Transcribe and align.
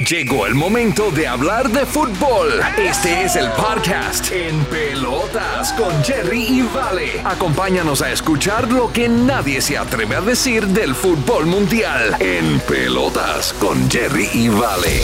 Llegó 0.00 0.46
el 0.46 0.54
momento 0.54 1.10
de 1.10 1.26
hablar 1.26 1.70
de 1.70 1.86
fútbol. 1.86 2.60
Este 2.76 3.22
es 3.22 3.34
el 3.34 3.50
podcast 3.52 4.30
En 4.30 4.62
Pelotas 4.66 5.72
con 5.72 6.04
Jerry 6.04 6.42
y 6.42 6.62
Vale. 6.62 7.22
Acompáñanos 7.24 8.02
a 8.02 8.12
escuchar 8.12 8.70
lo 8.70 8.92
que 8.92 9.08
nadie 9.08 9.62
se 9.62 9.78
atreve 9.78 10.16
a 10.16 10.20
decir 10.20 10.66
del 10.66 10.94
fútbol 10.94 11.46
mundial. 11.46 12.14
En 12.20 12.60
Pelotas 12.60 13.54
con 13.54 13.90
Jerry 13.90 14.28
y 14.34 14.50
Vale. 14.50 15.00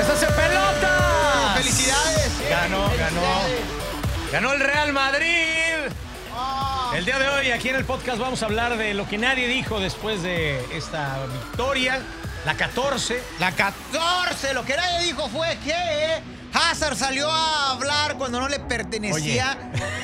¡Eso 0.00 0.16
se 0.16 0.26
pelota! 0.26 1.54
¡Felicidades! 1.56 2.32
Ganó, 2.48 2.84
ganó. 2.96 3.22
Ganó 4.30 4.52
el 4.52 4.60
Real 4.60 4.92
Madrid. 4.92 5.92
Ah. 6.32 6.92
El 6.94 7.04
día 7.04 7.18
de 7.18 7.28
hoy 7.28 7.50
aquí 7.50 7.70
en 7.70 7.74
el 7.74 7.84
podcast 7.84 8.18
vamos 8.20 8.44
a 8.44 8.46
hablar 8.46 8.78
de 8.78 8.94
lo 8.94 9.08
que 9.08 9.18
nadie 9.18 9.48
dijo 9.48 9.80
después 9.80 10.22
de 10.22 10.64
esta 10.76 11.26
victoria. 11.26 12.00
La 12.44 12.54
14. 12.56 13.22
La 13.38 13.52
14, 13.52 14.54
lo 14.54 14.64
que 14.64 14.76
nadie 14.76 15.06
dijo 15.06 15.28
fue 15.28 15.58
que 15.62 15.74
Hazard 16.52 16.96
salió 16.96 17.30
a 17.30 17.72
hablar 17.72 18.16
cuando 18.16 18.40
no 18.40 18.48
le 18.48 18.58
pertenecía 18.60 19.56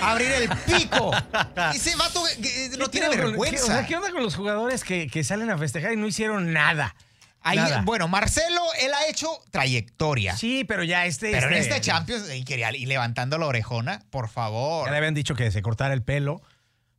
abrir 0.03 0.31
el 0.33 0.49
pico. 0.67 1.13
Ese 1.75 1.97
vato 1.97 2.23
eh, 2.29 2.71
no 2.79 2.89
tiene 2.89 3.09
¿Qué- 3.11 3.17
vergüenza. 3.17 3.57
¿qué, 3.57 3.63
o 3.63 3.67
sea, 3.67 3.87
¿qué 3.87 3.97
onda 3.97 4.11
con 4.13 4.23
los 4.23 4.35
jugadores 4.37 4.85
que, 4.85 5.07
que 5.09 5.25
salen 5.25 5.51
a 5.51 5.57
festejar 5.59 5.93
y 5.93 5.97
no 5.97 6.07
hicieron 6.07 6.53
nada? 6.53 6.95
Ahí, 7.43 7.61
bueno, 7.85 8.09
Marcelo, 8.09 8.61
él 8.81 8.91
ha 8.93 9.07
hecho 9.09 9.29
trayectoria. 9.53 10.37
Sí, 10.37 10.65
pero 10.65 10.83
ya 10.83 11.07
este. 11.07 11.31
pero 11.31 11.47
en 11.47 11.55
este- 11.55 11.77
este 11.77 11.81
Champions, 11.81 12.29
y, 12.35 12.45
quería, 12.45 12.75
y 12.77 12.87
levantando 12.87 13.39
la 13.39 13.47
orejona, 13.47 14.03
por 14.11 14.29
favor. 14.29 14.87
Ya 14.87 14.91
le 14.91 14.97
habían 14.99 15.15
dicho 15.15 15.35
que 15.37 15.51
se 15.53 15.63
cortara 15.63 15.95
el 15.95 16.03
pelo. 16.03 16.43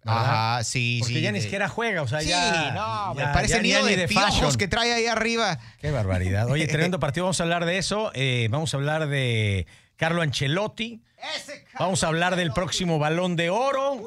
¿Verdad? 0.07 0.53
Ajá, 0.55 0.63
sí, 0.63 0.97
Porque 1.01 1.15
sí. 1.15 1.21
ya 1.21 1.31
ni 1.31 1.41
siquiera 1.41 1.67
juega, 1.69 2.01
o 2.01 2.07
sea, 2.07 2.21
Sí, 2.21 2.29
ya. 2.29 2.71
no, 2.71 3.13
ya- 3.15 3.27
me 3.27 3.33
parece 3.33 3.53
ya- 3.53 3.57
ya 3.57 3.61
nido 3.63 3.85
ni 3.85 3.95
de, 3.95 4.07
piojos 4.07 4.29
fashion. 4.33 4.55
que 4.55 4.67
trae 4.67 4.93
ahí 4.93 5.05
arriba. 5.07 5.59
Qué 5.79 5.91
barbaridad. 5.91 6.49
Oye, 6.49 6.65
tremendo 6.67 6.99
partido. 6.99 7.25
Vamos 7.25 7.39
a 7.39 7.43
hablar 7.43 7.65
de 7.65 7.77
eso. 7.77 8.11
Eh, 8.15 8.47
vamos 8.49 8.73
a 8.73 8.77
hablar 8.77 9.07
de 9.07 9.67
Carlo 9.97 10.21
Ancelotti. 10.21 11.01
Ese 11.35 11.65
Vamos 11.79 12.03
a 12.03 12.07
hablar 12.07 12.35
del 12.35 12.51
próximo 12.53 12.99
balón 12.99 13.35
de 13.35 13.49
oro. 13.49 14.01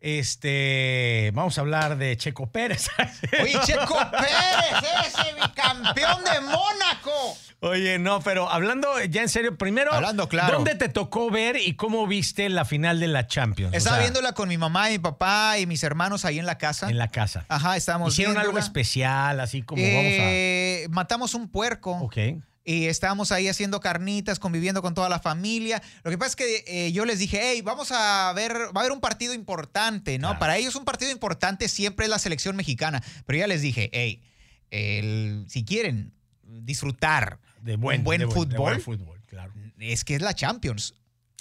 Este, 0.00 1.30
vamos 1.32 1.56
a 1.56 1.62
hablar 1.62 1.96
de 1.96 2.16
Checo 2.16 2.46
Pérez. 2.50 2.88
Oye, 3.42 3.58
Checo 3.64 3.96
Pérez, 4.10 5.06
ese 5.06 5.32
bicampeón 5.34 6.22
de 6.24 6.40
Mónaco. 6.40 7.36
Oye, 7.64 7.98
no, 7.98 8.20
pero 8.20 8.50
hablando 8.50 8.88
ya 9.08 9.22
en 9.22 9.28
serio, 9.30 9.56
primero, 9.56 9.92
Hablando 9.92 10.28
claro. 10.28 10.56
¿dónde 10.56 10.74
te 10.74 10.88
tocó 10.90 11.30
ver 11.30 11.56
y 11.56 11.74
cómo 11.76 12.06
viste 12.06 12.48
la 12.50 12.64
final 12.66 13.00
de 13.00 13.08
la 13.08 13.26
Champions? 13.26 13.72
O 13.72 13.76
Estaba 13.76 13.96
sea, 13.96 14.02
viéndola 14.04 14.32
con 14.32 14.48
mi 14.50 14.58
mamá 14.58 14.90
y 14.90 14.94
mi 14.94 14.98
papá 14.98 15.58
y 15.58 15.66
mis 15.66 15.82
hermanos 15.82 16.24
ahí 16.26 16.38
en 16.38 16.44
la 16.46 16.58
casa. 16.58 16.90
en 16.90 16.98
la 16.98 17.08
casa. 17.08 17.46
Ajá, 17.48 17.76
estábamos 17.76 18.12
Hicieron 18.12 18.36
algo 18.36 18.58
especial, 18.58 19.40
así 19.40 19.62
como 19.62 19.80
Eh, 19.82 20.86
Matamos 20.90 21.32
un 21.34 21.48
puerco. 21.48 21.92
vamos 21.92 22.02
a. 22.02 22.06
Ok. 22.06 22.42
Y 22.66 22.86
estábamos 22.86 23.30
ahí 23.32 23.46
haciendo 23.48 23.80
carnitas, 23.80 24.38
conviviendo 24.38 24.80
con 24.82 24.94
toda 24.94 25.08
la 25.10 25.18
familia. 25.18 25.82
Lo 26.02 26.10
que 26.10 26.16
pasa 26.18 26.30
es 26.30 26.36
que 26.36 26.64
eh, 26.66 26.92
yo 26.92 27.04
les 27.04 27.18
dije, 27.18 27.38
hey, 27.42 27.60
vamos 27.62 27.92
a 27.92 28.32
ver, 28.34 28.52
va 28.54 28.72
a 28.76 28.80
haber 28.80 28.92
un 28.92 29.00
partido 29.00 29.34
importante, 29.34 30.18
¿no? 30.18 30.28
Claro. 30.28 30.38
Para 30.40 30.56
ellos 30.56 30.74
un 30.74 30.84
partido 30.86 31.10
importante 31.10 31.68
siempre 31.68 32.06
es 32.06 32.10
la 32.10 32.18
selección 32.18 32.56
mexicana. 32.56 33.02
Pero 33.26 33.38
ya 33.38 33.46
les 33.46 33.60
dije, 33.62 33.90
hey, 33.92 34.22
el- 34.70 35.44
si 35.48 35.64
quieren 35.64 36.12
disfrutar 36.42 37.38
De 37.64 37.76
buen, 37.76 38.00
un 38.00 38.04
buen 38.04 38.18
de 38.20 38.26
de 38.26 38.32
fútbol, 38.32 38.58
buen 38.58 38.80
fútbol, 38.80 39.20
claro. 39.26 39.54
es 39.78 40.04
que 40.04 40.16
es 40.16 40.22
la 40.22 40.34
Champions. 40.34 40.94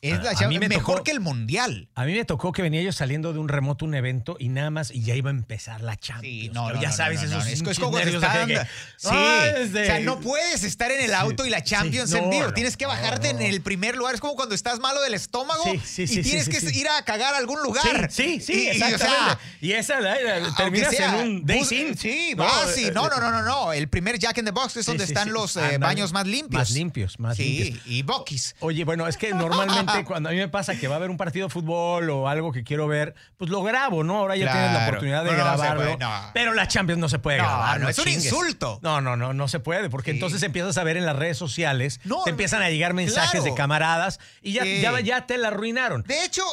Es 0.04 0.20
Ah, 0.20 0.24
la 0.24 0.36
Champions. 0.36 0.60
me 0.60 0.68
Mejor 0.68 0.96
tocó- 0.98 1.04
que 1.06 1.12
el 1.12 1.22
Mundial. 1.22 1.88
A 1.96 2.04
mí 2.04 2.14
me 2.14 2.26
tocó 2.26 2.52
que 2.52 2.62
venía 2.62 2.82
yo 2.82 2.92
saliendo 2.92 3.32
de 3.32 3.40
un 3.40 3.48
remoto, 3.48 3.86
un 3.86 3.96
evento, 3.96 4.36
y 4.38 4.50
nada 4.50 4.70
más, 4.70 4.92
y 4.92 5.02
ya 5.02 5.16
iba 5.16 5.30
a 5.30 5.34
empezar 5.34 5.80
la 5.82 5.96
Champions. 5.96 6.44
Sí, 6.44 6.50
no, 6.54 6.74
ya 6.82 6.90
no, 6.90 6.94
sabes, 6.96 7.24
esos. 7.24 7.48
Es, 7.48 7.62
es 7.62 7.80
como 7.80 7.98
están- 7.98 8.48
que- 8.50 8.60
Sí. 8.98 9.08
Ay, 9.10 9.64
O 9.64 9.68
sea, 9.72 10.00
no 10.02 10.20
puedes 10.20 10.64
estar 10.66 10.92
en 10.92 11.02
el 11.06 11.14
auto 11.14 11.46
y 11.46 11.50
la 11.50 11.64
Champions 11.64 12.10
Sí, 12.10 12.18
en 12.18 12.30
vivo. 12.30 12.52
tienes 12.54 12.76
que 12.76 12.86
bajarte 12.86 13.30
en 13.30 13.42
el 13.42 13.62
primer 13.62 13.96
lugar. 13.96 14.14
Es 14.16 14.20
como 14.22 14.36
cuando 14.36 14.56
estás 14.56 14.80
malo 14.80 15.02
del 15.02 15.14
estómago 15.14 15.64
Sí, 15.64 15.80
sí, 15.86 16.08
sí, 16.08 16.20
y 16.20 16.24
sí, 16.24 16.30
tienes 16.30 16.46
sí, 16.46 16.52
que 16.52 16.60
sí. 16.60 16.78
ir 16.80 16.88
a 16.90 17.02
cagar 17.06 17.34
a 17.34 17.38
algún 17.38 17.64
lugar. 17.64 18.12
Sí, 18.12 18.42
sí, 18.42 18.42
sí, 18.42 18.54
Y- 18.54 18.68
y, 18.68 18.70
o 18.72 18.74
sea, 18.76 18.90
exactamente. 18.90 19.42
Y, 19.62 19.72
esa 19.72 20.00
la- 20.02 20.40
la- 20.40 20.56
terminas 20.56 20.94
sea, 20.94 21.22
en 21.24 21.30
un 21.46 21.50
in. 21.50 21.98
Sí, 21.98 22.34
No, 22.36 22.44
vas, 22.44 22.76
sí. 22.76 22.86
eh, 22.88 22.92
No, 22.94 23.06
eh, 23.06 23.10
no, 23.10 23.22
no, 23.22 23.32
no, 23.32 23.42
no. 23.44 23.72
El 23.74 23.88
primer 23.88 24.20
Jack 24.20 24.38
in 24.40 24.46
the 24.46 24.52
Box 24.52 24.76
es 24.78 24.86
Sí, 24.86 24.92
donde 24.92 25.06
sí, 25.06 25.14
están 25.14 25.28
sí. 25.30 25.34
los 25.34 25.56
eh, 25.56 25.78
baños 25.78 26.12
más 26.12 26.28
limpios. 26.28 26.60
Más 26.60 26.72
limpios, 26.72 27.20
más 27.20 27.38
sí, 27.38 27.60
limpios. 27.64 27.88
y 27.88 28.02
boquis. 28.04 28.56
Oye, 28.60 28.84
bueno, 28.84 29.08
es 29.08 29.16
que 29.16 29.34
normalmente 29.34 29.93
cuando 30.06 30.30
a 30.30 30.32
mí 30.32 30.38
me 30.40 30.48
pasa 30.50 30.76
que 30.76 30.88
va 30.88 30.96
a 30.96 30.98
haber 30.98 31.10
un 31.10 31.18
partido 31.18 31.48
de 31.48 31.54
fútbol 31.54 32.10
o 32.10 32.28
algo 32.28 32.52
que 32.52 32.64
quiero 32.64 32.88
ver, 32.88 33.14
pues 33.38 33.50
lo 33.52 33.62
grabo, 33.64 34.04
¿no? 34.04 34.18
Ahora 34.20 34.36
ya 34.36 34.52
tienes 34.52 34.74
la 34.74 34.88
oportunidad 34.88 35.24
de 35.24 35.32
No, 35.32 35.38
no, 35.38 35.44
se 35.44 35.44
grabarlo. 35.58 35.82
puede, 35.84 35.98
no. 35.98 36.12
Pero 36.34 36.54
la 36.54 36.68
Champions 36.68 37.00
no 37.00 37.10
se 37.10 37.20
puede 37.20 37.38
No, 37.38 37.44
grabar. 37.44 37.80
no, 37.80 37.90
es 37.90 38.00
un 38.00 38.08
insulto. 38.08 38.80
No, 38.82 39.02
no, 39.02 39.16
no, 39.16 39.34
no 39.34 39.48
se 39.48 39.60
puede, 39.60 39.90
porque 39.90 40.12
Sí. 40.12 40.18
entonces 40.18 40.42
empiezas 40.44 40.78
a 40.78 40.84
ver 40.84 40.98
en 40.98 41.06
las 41.06 41.16
redes 41.16 41.38
sociales, 41.38 42.00
No, 42.04 42.24
te 42.24 42.32
empiezan 42.32 42.62
a 42.62 42.70
llegar 42.70 42.94
mensajes 42.94 43.32
claro. 43.32 43.46
de 43.46 43.54
camaradas 43.54 44.20
y 44.42 44.54
ya, 44.54 44.64
Sí. 44.64 44.82
ya, 44.82 45.00
ya 45.00 45.26
te 45.28 45.38
la 45.38 45.50
arruinaron. 45.50 46.04
De 46.04 46.24
hecho, 46.26 46.44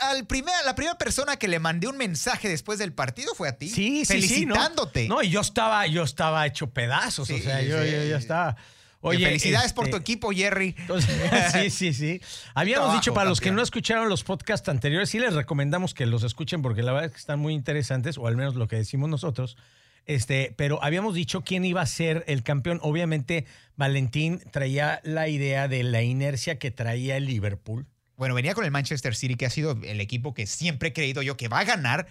al 0.00 0.26
primer, 0.26 0.54
la 0.64 0.74
primera 0.74 0.98
persona 0.98 1.36
que 1.36 1.48
le 1.48 1.58
mandé 1.58 1.86
un 1.88 1.96
mensaje 1.96 2.48
después 2.48 2.78
del 2.78 2.92
partido 2.92 3.34
fue 3.34 3.48
a 3.48 3.56
ti. 3.56 3.68
Sí, 3.68 4.04
sí, 4.04 4.22
sí. 4.22 4.46
¿no? 4.46 4.54
Felicitándote. 4.54 5.08
No, 5.08 5.22
y 5.22 5.30
yo 5.30 5.40
estaba, 5.40 5.86
yo 5.86 6.02
estaba 6.02 6.46
hecho 6.46 6.70
pedazos. 6.70 7.30
o 7.30 7.38
sea, 7.38 7.62
yo, 7.62 7.82
yo 7.84 8.04
ya 8.04 8.16
estaba. 8.16 8.56
Oye, 9.06 9.26
felicidades 9.26 9.72
por 9.72 9.84
este, 9.84 9.96
tu 9.96 10.00
equipo, 10.00 10.30
Jerry. 10.30 10.74
Entonces, 10.78 11.14
sí, 11.52 11.70
sí, 11.70 11.92
sí. 11.92 12.20
Habíamos 12.54 12.86
Trabajo, 12.86 13.00
dicho 13.00 13.14
para 13.14 13.28
los 13.28 13.40
que 13.40 13.52
no 13.52 13.62
escucharon 13.62 14.08
los 14.08 14.24
podcasts 14.24 14.68
anteriores, 14.68 15.10
sí 15.10 15.18
les 15.18 15.34
recomendamos 15.34 15.92
que 15.92 16.06
los 16.06 16.22
escuchen 16.22 16.62
porque 16.62 16.82
la 16.82 16.92
verdad 16.92 17.06
es 17.08 17.12
que 17.12 17.18
están 17.18 17.38
muy 17.38 17.52
interesantes, 17.52 18.16
o 18.16 18.26
al 18.26 18.36
menos 18.36 18.54
lo 18.54 18.66
que 18.66 18.76
decimos 18.76 19.10
nosotros. 19.10 19.56
Este, 20.06 20.54
pero 20.56 20.82
habíamos 20.82 21.14
dicho 21.14 21.42
quién 21.42 21.64
iba 21.64 21.80
a 21.80 21.86
ser 21.86 22.24
el 22.26 22.42
campeón. 22.42 22.78
Obviamente, 22.82 23.46
Valentín 23.76 24.40
traía 24.50 25.00
la 25.04 25.28
idea 25.28 25.68
de 25.68 25.82
la 25.82 26.02
inercia 26.02 26.58
que 26.58 26.70
traía 26.70 27.16
el 27.16 27.26
Liverpool. 27.26 27.86
Bueno, 28.16 28.34
venía 28.34 28.54
con 28.54 28.64
el 28.64 28.70
Manchester 28.70 29.14
City, 29.14 29.34
que 29.34 29.46
ha 29.46 29.50
sido 29.50 29.78
el 29.82 30.00
equipo 30.00 30.34
que 30.34 30.46
siempre 30.46 30.90
he 30.90 30.92
creído 30.92 31.22
yo 31.22 31.36
que 31.36 31.48
va 31.48 31.60
a 31.60 31.64
ganar, 31.64 32.06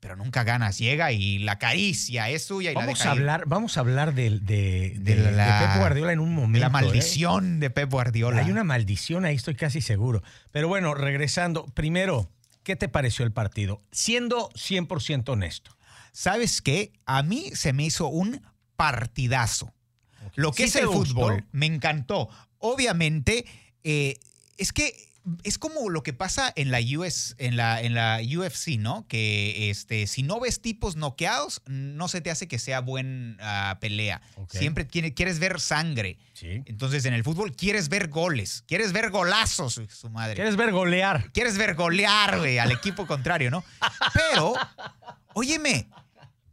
pero 0.00 0.16
nunca 0.16 0.44
gana. 0.44 0.70
Llega 0.70 1.12
y 1.12 1.38
la 1.38 1.52
acaricia 1.52 2.28
es 2.30 2.44
suya 2.44 2.70
y 2.70 2.74
la 2.74 2.80
Vamos 2.80 2.98
deja 2.98 3.10
a 3.10 3.14
ir. 3.14 3.20
hablar, 3.20 3.44
vamos 3.46 3.76
a 3.76 3.80
hablar 3.80 4.14
de, 4.14 4.30
de, 4.40 4.94
De 4.98 5.16
de- 5.16 5.32
la- 5.32 5.58
Pep 5.72 5.80
Guardiola 5.80 6.12
en 6.12 6.20
un 6.20 6.34
momento. 6.34 6.54
De 6.54 6.60
la 6.60 6.66
¿eh? 6.66 6.70
maldición 6.70 7.60
de 7.60 7.70
Pep 7.70 7.90
Guardiola. 7.90 8.40
Hay 8.42 8.50
una 8.50 8.64
maldición 8.64 9.24
ahí, 9.24 9.34
estoy 9.36 9.54
casi 9.56 9.80
seguro. 9.80 10.22
Pero 10.52 10.68
bueno, 10.68 10.94
regresando, 10.94 11.66
primero, 11.66 12.30
¿qué 12.62 12.76
te 12.76 12.88
pareció 12.88 13.24
el 13.24 13.32
partido? 13.32 13.82
Siendo 13.92 14.50
100% 14.54 15.28
honesto. 15.30 15.76
¿Sabes 16.12 16.62
qué? 16.62 16.92
A 17.06 17.22
mí 17.22 17.50
se 17.54 17.72
me 17.72 17.84
hizo 17.84 18.08
un 18.08 18.40
partidazo. 18.76 19.72
Lo 20.34 20.52
que 20.52 20.64
¿Sí 20.64 20.68
es 20.70 20.76
el 20.76 20.86
gustó? 20.88 21.14
fútbol 21.14 21.44
me 21.52 21.66
encantó. 21.66 22.28
Obviamente, 22.58 23.44
eh, 23.84 24.18
es 24.56 24.72
que 24.72 24.92
es 25.42 25.58
como 25.58 25.90
lo 25.90 26.02
que 26.02 26.12
pasa 26.12 26.52
en 26.56 26.70
la, 26.70 26.78
US, 26.98 27.34
en 27.38 27.56
la, 27.56 27.80
en 27.82 27.94
la 27.94 28.20
UFC, 28.22 28.78
¿no? 28.78 29.06
Que 29.08 29.70
este, 29.70 30.06
si 30.06 30.22
no 30.22 30.40
ves 30.40 30.60
tipos 30.60 30.96
noqueados, 30.96 31.62
no 31.66 32.08
se 32.08 32.20
te 32.20 32.30
hace 32.30 32.48
que 32.48 32.58
sea 32.58 32.80
buena 32.80 33.78
pelea. 33.80 34.20
Ok. 34.36 34.52
Siempre 34.52 34.84
tiene- 34.84 35.14
quieres 35.14 35.38
ver 35.38 35.60
sangre. 35.60 36.18
Sí. 36.34 36.62
Entonces, 36.66 37.04
en 37.04 37.14
el 37.14 37.24
fútbol 37.24 37.54
quieres 37.56 37.88
ver 37.88 38.08
goles, 38.08 38.64
quieres 38.66 38.92
ver 38.92 39.10
golazos, 39.10 39.80
su 39.88 40.10
madre. 40.10 40.34
¿Quieres 40.36 40.56
ver 40.56 40.72
golear? 40.72 41.30
Quieres 41.32 41.56
ver 41.58 41.74
golear, 41.74 42.38
güey, 42.38 42.58
al 42.58 42.70
equipo 42.72 43.06
contrario, 43.06 43.50
¿no? 43.50 43.64
Pero, 44.14 44.54
óyeme, 45.34 45.88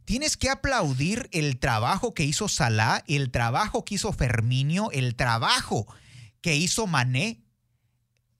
tienes 0.04 0.36
que 0.36 0.50
aplaudir 0.50 1.28
el 1.32 1.58
trabajo 1.58 2.14
que 2.14 2.24
hizo 2.24 2.48
Salah, 2.48 3.04
el 3.06 3.30
trabajo 3.30 3.84
que 3.84 3.94
hizo 3.96 4.12
Ferminio, 4.12 4.90
el 4.92 5.14
trabajo 5.16 5.86
que 6.40 6.56
hizo 6.56 6.86
Mané. 6.86 7.40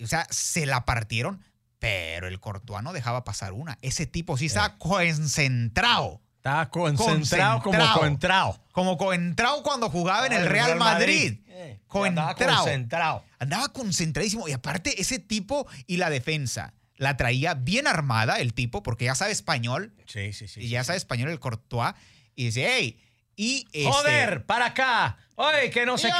O 0.03 0.07
sea, 0.07 0.27
se 0.31 0.67
la 0.67 0.85
partieron, 0.85 1.43
pero 1.79 2.29
el 2.29 2.41
Courtois 2.41 2.83
no 2.83 2.93
dejaba 2.93 3.25
pasar 3.25 3.53
una. 3.53 3.79
Ese 3.83 4.07
tipo 4.07 4.37
sí 4.37 4.47
estaba 4.47 4.77
concentrado. 4.79 6.21
Estaba 6.37 6.71
concentrado, 6.71 7.61
como 7.61 7.73
Concentrado. 7.77 7.99
coentrado. 8.01 8.61
Como 8.73 8.97
coentrado 8.97 9.63
cuando 9.65 9.91
jugaba 9.91 10.27
en 10.27 10.33
el 10.33 10.47
Real 10.47 10.77
Madrid. 10.77 11.41
Eh, 11.49 11.81
Coentrao. 11.89 12.29
andaba 12.29 12.57
concentrado. 12.63 13.25
Andaba 13.41 13.69
concentradísimo. 13.73 14.47
Y 14.47 14.53
aparte, 14.53 15.01
ese 15.01 15.19
tipo 15.19 15.67
y 15.87 15.97
la 15.97 16.09
defensa 16.11 16.73
la 16.97 17.17
traía 17.17 17.55
bien 17.55 17.87
armada, 17.89 18.39
el 18.41 18.55
tipo, 18.55 18.83
porque 18.83 19.07
ya 19.07 19.15
sabe 19.17 19.33
español. 19.33 19.93
Sí, 20.07 20.33
sí, 20.33 20.47
sí. 20.49 20.61
y 20.61 20.69
ya 20.69 20.85
sabe 20.85 20.99
español 20.99 21.31
el 21.31 21.41
Courtois. 21.41 21.95
Y 22.37 22.45
dice, 22.47 22.67
hey, 22.71 23.01
y 23.35 23.67
este- 23.73 23.91
Joder, 23.91 24.47
para 24.47 24.67
acá. 24.67 25.19
Oye, 25.35 25.71
que 25.71 25.85
no 25.85 25.99
sé 25.99 26.11
No. 26.11 26.17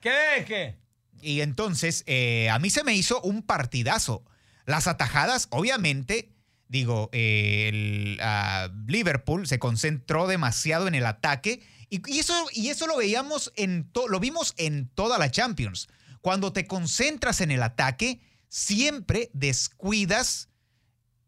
qué. 0.00 0.10
¿Qué? 0.10 0.44
¿Qué? 0.46 0.76
Y 1.20 1.40
entonces, 1.40 2.04
eh, 2.06 2.48
a 2.50 2.58
mí 2.58 2.70
se 2.70 2.84
me 2.84 2.94
hizo 2.94 3.20
un 3.22 3.42
partidazo. 3.42 4.24
Las 4.66 4.86
atajadas, 4.86 5.48
obviamente, 5.50 6.32
digo, 6.68 7.10
eh, 7.12 7.68
el 7.68 8.18
ah, 8.20 8.68
Liverpool 8.86 9.46
se 9.46 9.58
concentró 9.58 10.26
demasiado 10.26 10.88
en 10.88 10.94
el 10.94 11.06
ataque. 11.06 11.62
Y, 11.90 12.18
eso, 12.18 12.46
y 12.52 12.70
eso 12.70 12.86
lo 12.86 12.96
veíamos 12.96 13.52
en 13.56 13.90
lo 14.08 14.18
vimos 14.20 14.54
en 14.56 14.88
toda 14.88 15.18
la 15.18 15.30
Champions. 15.30 15.88
Cuando 16.20 16.52
te 16.52 16.66
concentras 16.66 17.40
en 17.40 17.50
el 17.50 17.62
ataque, 17.62 18.20
siempre 18.48 19.30
descuidas 19.32 20.48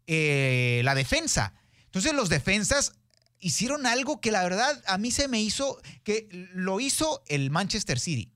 eh, 0.07 0.81
la 0.83 0.95
defensa. 0.95 1.53
Entonces, 1.85 2.13
los 2.13 2.29
defensas 2.29 2.93
hicieron 3.39 3.85
algo 3.85 4.19
que 4.19 4.31
la 4.31 4.43
verdad 4.43 4.83
a 4.87 4.97
mí 4.97 5.11
se 5.11 5.27
me 5.27 5.41
hizo, 5.41 5.79
que 6.03 6.27
lo 6.53 6.79
hizo 6.79 7.23
el 7.27 7.51
Manchester 7.51 7.99
City. 7.99 8.31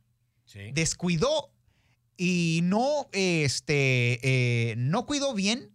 Descuidó 0.73 1.51
y 2.17 2.59
no, 2.63 3.09
este, 3.13 4.19
eh, 4.21 4.75
no 4.77 5.05
cuidó 5.05 5.33
bien 5.33 5.71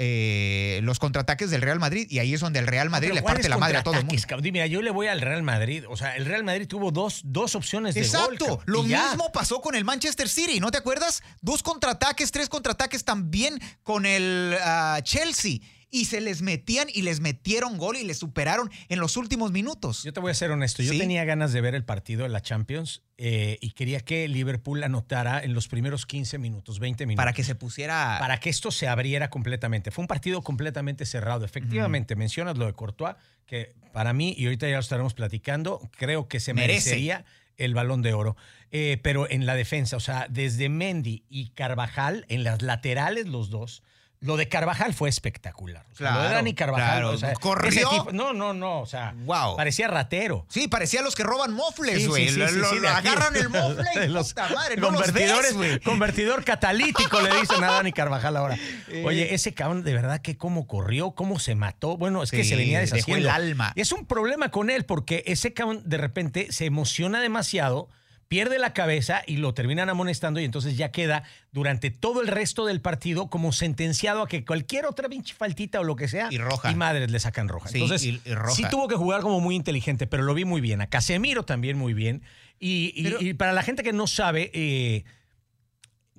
eh, 0.00 0.78
los 0.84 1.00
contraataques 1.00 1.50
del 1.50 1.60
Real 1.60 1.80
Madrid 1.80 2.06
y 2.08 2.20
ahí 2.20 2.32
es 2.32 2.40
donde 2.40 2.60
el 2.60 2.68
Real 2.68 2.88
Madrid 2.88 3.10
le 3.12 3.20
parte 3.20 3.48
la 3.48 3.58
madre 3.58 3.78
a 3.78 3.82
todo 3.82 3.94
el 3.94 4.04
mundo. 4.04 4.36
Dime, 4.40 4.70
yo 4.70 4.80
le 4.80 4.92
voy 4.92 5.08
al 5.08 5.20
Real 5.20 5.42
Madrid. 5.42 5.84
O 5.88 5.96
sea, 5.96 6.14
el 6.14 6.24
Real 6.24 6.44
Madrid 6.44 6.68
tuvo 6.68 6.92
dos, 6.92 7.22
dos 7.24 7.56
opciones 7.56 7.96
de 7.96 8.02
Exacto. 8.02 8.26
gol. 8.28 8.34
Exacto. 8.34 8.62
Lo 8.66 8.84
mismo 8.84 9.32
pasó 9.32 9.60
con 9.60 9.74
el 9.74 9.84
Manchester 9.84 10.28
City, 10.28 10.60
¿no 10.60 10.70
te 10.70 10.78
acuerdas? 10.78 11.20
Dos 11.40 11.64
contraataques, 11.64 12.30
tres 12.30 12.48
contraataques 12.48 13.04
también 13.04 13.60
con 13.82 14.06
el 14.06 14.56
ah, 14.62 15.00
Chelsea 15.02 15.58
y 15.90 16.04
se 16.06 16.20
les 16.20 16.42
metían 16.42 16.88
y 16.92 17.02
les 17.02 17.20
metieron 17.20 17.78
gol 17.78 17.96
y 17.96 18.04
les 18.04 18.18
superaron 18.18 18.70
en 18.88 19.00
los 19.00 19.16
últimos 19.16 19.52
minutos. 19.52 20.02
Yo 20.02 20.12
te 20.12 20.20
voy 20.20 20.30
a 20.30 20.34
ser 20.34 20.50
honesto, 20.50 20.82
yo 20.82 20.96
tenía 20.96 21.24
ganas 21.24 21.52
de 21.52 21.60
ver 21.60 21.74
el 21.74 21.84
partido 21.84 22.24
de 22.24 22.28
la 22.28 22.40
Champions 22.40 23.02
eh, 23.16 23.58
y 23.60 23.70
quería 23.70 24.00
que 24.00 24.28
Liverpool 24.28 24.82
anotara 24.82 25.42
en 25.42 25.54
los 25.54 25.68
primeros 25.68 26.06
15 26.06 26.38
minutos, 26.38 26.78
20 26.78 27.06
minutos. 27.06 27.22
Para 27.22 27.32
que 27.32 27.44
se 27.44 27.54
pusiera... 27.54 28.16
Para 28.20 28.38
que 28.38 28.50
esto 28.50 28.70
se 28.70 28.86
abriera 28.86 29.30
completamente. 29.30 29.90
Fue 29.90 30.02
un 30.02 30.08
partido 30.08 30.42
completamente 30.42 31.06
cerrado. 31.06 31.44
Efectivamente, 31.44 32.16
mencionas 32.16 32.58
lo 32.58 32.66
de 32.66 32.74
Courtois, 32.74 33.16
que 33.46 33.74
para 33.92 34.12
mí, 34.12 34.34
y 34.36 34.44
ahorita 34.44 34.68
ya 34.68 34.74
lo 34.74 34.80
estaremos 34.80 35.14
platicando, 35.14 35.90
creo 35.96 36.28
que 36.28 36.38
se 36.38 36.54
merecería 36.54 37.24
el 37.56 37.74
balón 37.74 38.02
de 38.02 38.12
oro. 38.12 38.36
Eh, 38.70 38.98
pero 39.02 39.28
en 39.28 39.46
la 39.46 39.54
defensa, 39.54 39.96
o 39.96 40.00
sea, 40.00 40.26
desde 40.28 40.68
Mendy 40.68 41.24
y 41.28 41.50
Carvajal, 41.50 42.24
en 42.28 42.44
las 42.44 42.62
laterales 42.62 43.26
los 43.26 43.50
dos, 43.50 43.82
lo 44.20 44.36
de 44.36 44.48
Carvajal 44.48 44.94
fue 44.94 45.08
espectacular. 45.08 45.84
lo 45.98 46.22
de 46.22 46.28
Dani 46.30 46.54
Carvajal. 46.54 47.18
¿Corrió? 47.40 48.08
no, 48.12 48.32
no, 48.32 48.52
no. 48.52 48.80
O 48.80 48.86
sea, 48.86 49.14
parecía 49.56 49.88
ratero. 49.88 50.44
Sí, 50.48 50.68
parecía 50.68 51.02
los 51.02 51.14
que 51.14 51.22
roban 51.22 51.52
mofles, 51.52 52.06
güey. 52.08 52.28
Sí, 52.28 52.40
agarran 52.86 53.36
el 53.36 53.48
mofle 53.48 54.08
los 54.08 54.34
madre, 54.36 54.80
convertidores, 54.80 55.54
Convertidor 55.84 56.44
catalítico 56.44 57.20
le 57.20 57.40
dicen 57.40 57.62
a 57.62 57.72
Dani 57.72 57.92
Carvajal 57.92 58.36
ahora. 58.36 58.58
Oye, 59.04 59.34
ese 59.34 59.54
cabrón, 59.54 59.84
de 59.84 59.94
verdad 59.94 60.20
que 60.20 60.36
cómo 60.36 60.66
corrió, 60.66 61.12
cómo 61.12 61.38
se 61.38 61.54
mató. 61.54 61.96
Bueno, 61.96 62.22
es 62.22 62.30
que 62.30 62.44
se 62.44 62.56
venía 62.56 62.80
deshaciendo. 62.80 63.28
el 63.28 63.30
alma. 63.30 63.72
Y 63.76 63.80
es 63.80 63.92
un 63.92 64.06
problema 64.06 64.50
con 64.50 64.70
él 64.70 64.84
porque 64.84 65.22
ese 65.26 65.52
cabrón 65.52 65.82
de 65.84 65.98
repente 65.98 66.48
se 66.50 66.64
emociona 66.64 67.20
demasiado 67.20 67.88
pierde 68.28 68.58
la 68.58 68.74
cabeza 68.74 69.22
y 69.26 69.38
lo 69.38 69.54
terminan 69.54 69.88
amonestando 69.88 70.38
y 70.38 70.44
entonces 70.44 70.76
ya 70.76 70.90
queda 70.90 71.24
durante 71.50 71.90
todo 71.90 72.20
el 72.20 72.28
resto 72.28 72.66
del 72.66 72.80
partido 72.80 73.30
como 73.30 73.52
sentenciado 73.52 74.22
a 74.22 74.28
que 74.28 74.44
cualquier 74.44 74.86
otra 74.86 75.08
pinche 75.08 75.34
faltita 75.34 75.80
o 75.80 75.84
lo 75.84 75.96
que 75.96 76.08
sea 76.08 76.28
y 76.30 76.38
roja 76.38 76.70
y 76.70 76.74
madres 76.74 77.10
le 77.10 77.18
sacan 77.18 77.48
roja. 77.48 77.70
entonces 77.72 78.02
sí 78.02 78.64
tuvo 78.70 78.86
que 78.86 78.96
jugar 78.96 79.22
como 79.22 79.40
muy 79.40 79.56
inteligente, 79.56 80.06
pero 80.06 80.22
lo 80.22 80.34
vi 80.34 80.44
muy 80.44 80.60
bien. 80.60 80.82
A 80.82 80.88
Casemiro 80.88 81.44
también 81.44 81.78
muy 81.78 81.94
bien. 81.94 82.22
Y, 82.60 83.34
para 83.34 83.52
la 83.52 83.62
gente 83.62 83.84
que 83.84 83.92
no 83.92 84.08
sabe, 84.08 84.50
eh, 84.52 85.04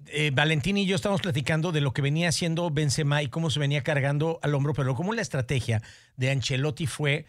eh, 0.08 0.32
Valentín 0.34 0.78
y 0.78 0.86
yo 0.86 0.96
estamos 0.96 1.22
platicando 1.22 1.72
de 1.72 1.82
lo 1.82 1.94
que 1.94 2.02
venía 2.02 2.30
haciendo 2.30 2.72
Benzema 2.72 3.22
y 3.22 3.28
cómo 3.28 3.50
se 3.50 3.60
venía 3.60 3.84
cargando 3.84 4.40
al 4.42 4.56
hombro, 4.56 4.74
pero 4.74 4.96
como 4.96 5.14
la 5.14 5.22
estrategia 5.22 5.82
de 6.16 6.32
Ancelotti 6.32 6.88
fue 6.88 7.26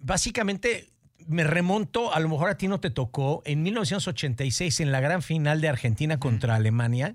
básicamente 0.00 0.88
me 1.26 1.44
remonto, 1.44 2.14
a 2.14 2.20
lo 2.20 2.28
mejor 2.28 2.50
a 2.50 2.56
ti 2.56 2.68
no 2.68 2.80
te 2.80 2.90
tocó, 2.90 3.42
en 3.44 3.62
1986 3.62 4.80
en 4.80 4.92
la 4.92 5.00
gran 5.00 5.22
final 5.22 5.60
de 5.60 5.68
Argentina 5.68 6.18
contra 6.18 6.56
Alemania, 6.56 7.14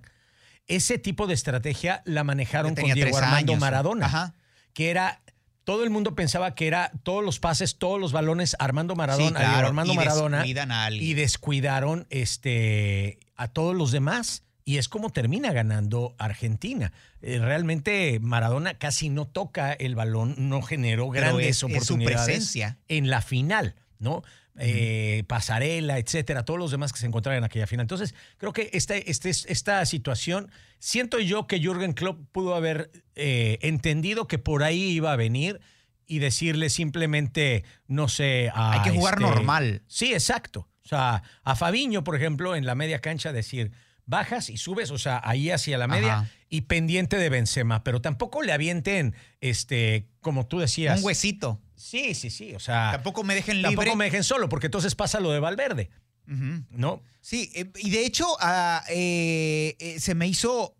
ese 0.67 0.97
tipo 0.97 1.27
de 1.27 1.33
estrategia 1.33 2.01
la 2.05 2.23
manejaron 2.23 2.75
con 2.75 2.91
Diego 2.91 3.17
Armando 3.17 3.55
Maradona, 3.55 4.35
que 4.73 4.89
era 4.89 5.21
todo 5.63 5.83
el 5.83 5.89
mundo 5.89 6.15
pensaba 6.15 6.55
que 6.55 6.67
era 6.67 6.91
todos 7.03 7.23
los 7.23 7.39
pases, 7.39 7.77
todos 7.77 7.99
los 7.99 8.11
balones 8.11 8.55
Armando 8.59 8.95
Maradona, 8.95 9.57
Armando 9.57 9.93
y 9.93 9.95
Maradona 9.95 10.45
y 10.45 11.13
descuidaron 11.15 12.05
este 12.09 13.19
a 13.35 13.47
todos 13.47 13.75
los 13.75 13.91
demás 13.91 14.43
y 14.63 14.77
es 14.77 14.89
como 14.89 15.11
termina 15.11 15.53
ganando 15.53 16.15
Argentina. 16.17 16.91
Eh, 17.21 17.39
realmente 17.39 18.19
Maradona 18.19 18.75
casi 18.75 19.09
no 19.09 19.25
toca 19.25 19.73
el 19.73 19.95
balón, 19.95 20.35
no 20.37 20.61
generó 20.61 21.09
grandes 21.09 21.63
oportunidades 21.63 22.57
en 22.87 23.09
la 23.09 23.21
final. 23.21 23.75
¿No? 23.99 24.23
Eh, 24.57 25.23
pasarela, 25.27 25.97
etcétera, 25.97 26.45
todos 26.45 26.59
los 26.59 26.71
demás 26.71 26.93
que 26.93 26.99
se 26.99 27.05
encontraban 27.05 27.39
en 27.39 27.43
aquella 27.43 27.67
final. 27.67 27.83
Entonces, 27.83 28.15
creo 28.37 28.53
que 28.53 28.69
este, 28.73 29.09
este, 29.11 29.29
esta 29.29 29.85
situación, 29.85 30.49
siento 30.79 31.19
yo 31.19 31.47
que 31.47 31.59
Jürgen 31.59 31.93
Klopp 31.93 32.19
pudo 32.31 32.55
haber 32.55 32.91
eh, 33.15 33.57
entendido 33.61 34.27
que 34.27 34.37
por 34.37 34.63
ahí 34.63 34.83
iba 34.83 35.11
a 35.11 35.15
venir 35.15 35.59
y 36.07 36.19
decirle 36.19 36.69
simplemente, 36.69 37.63
no 37.87 38.07
sé, 38.07 38.51
Hay 38.53 38.81
que 38.81 38.91
jugar 38.91 39.15
este, 39.15 39.25
normal. 39.25 39.81
Sí, 39.87 40.13
exacto. 40.13 40.69
O 40.85 40.87
sea, 40.87 41.23
a 41.43 41.55
Fabiño, 41.55 42.03
por 42.03 42.15
ejemplo, 42.15 42.55
en 42.55 42.65
la 42.65 42.75
media 42.75 42.99
cancha 43.01 43.33
decir, 43.33 43.71
bajas 44.05 44.49
y 44.49 44.57
subes, 44.57 44.91
o 44.91 44.97
sea, 44.97 45.21
ahí 45.23 45.51
hacia 45.51 45.77
la 45.77 45.87
media 45.87 46.31
y 46.49 46.61
pendiente 46.61 47.17
de 47.17 47.29
Benzema, 47.29 47.83
pero 47.83 48.01
tampoco 48.01 48.41
le 48.41 48.53
avienten, 48.53 49.15
este, 49.41 50.07
como 50.21 50.47
tú 50.47 50.59
decías. 50.59 50.99
Un 50.99 51.05
huesito. 51.05 51.61
Sí, 51.75 52.13
sí, 52.13 52.29
sí. 52.29 52.55
O 52.55 52.59
sea. 52.59 52.91
Tampoco 52.91 53.23
me 53.23 53.35
dejen 53.35 53.57
libre. 53.57 53.75
Tampoco 53.75 53.95
me 53.97 54.05
dejen 54.05 54.23
solo, 54.23 54.47
porque 54.49 54.67
entonces 54.67 54.95
pasa 54.95 55.19
lo 55.19 55.31
de 55.31 55.39
Valverde. 55.39 55.89
¿No? 56.27 57.03
Sí, 57.21 57.51
eh, 57.53 57.71
y 57.77 57.91
de 57.91 58.03
hecho, 58.03 58.25
ah, 58.39 58.83
eh, 58.89 59.75
eh, 59.79 59.99
se 59.99 60.15
me 60.15 60.27
hizo 60.27 60.75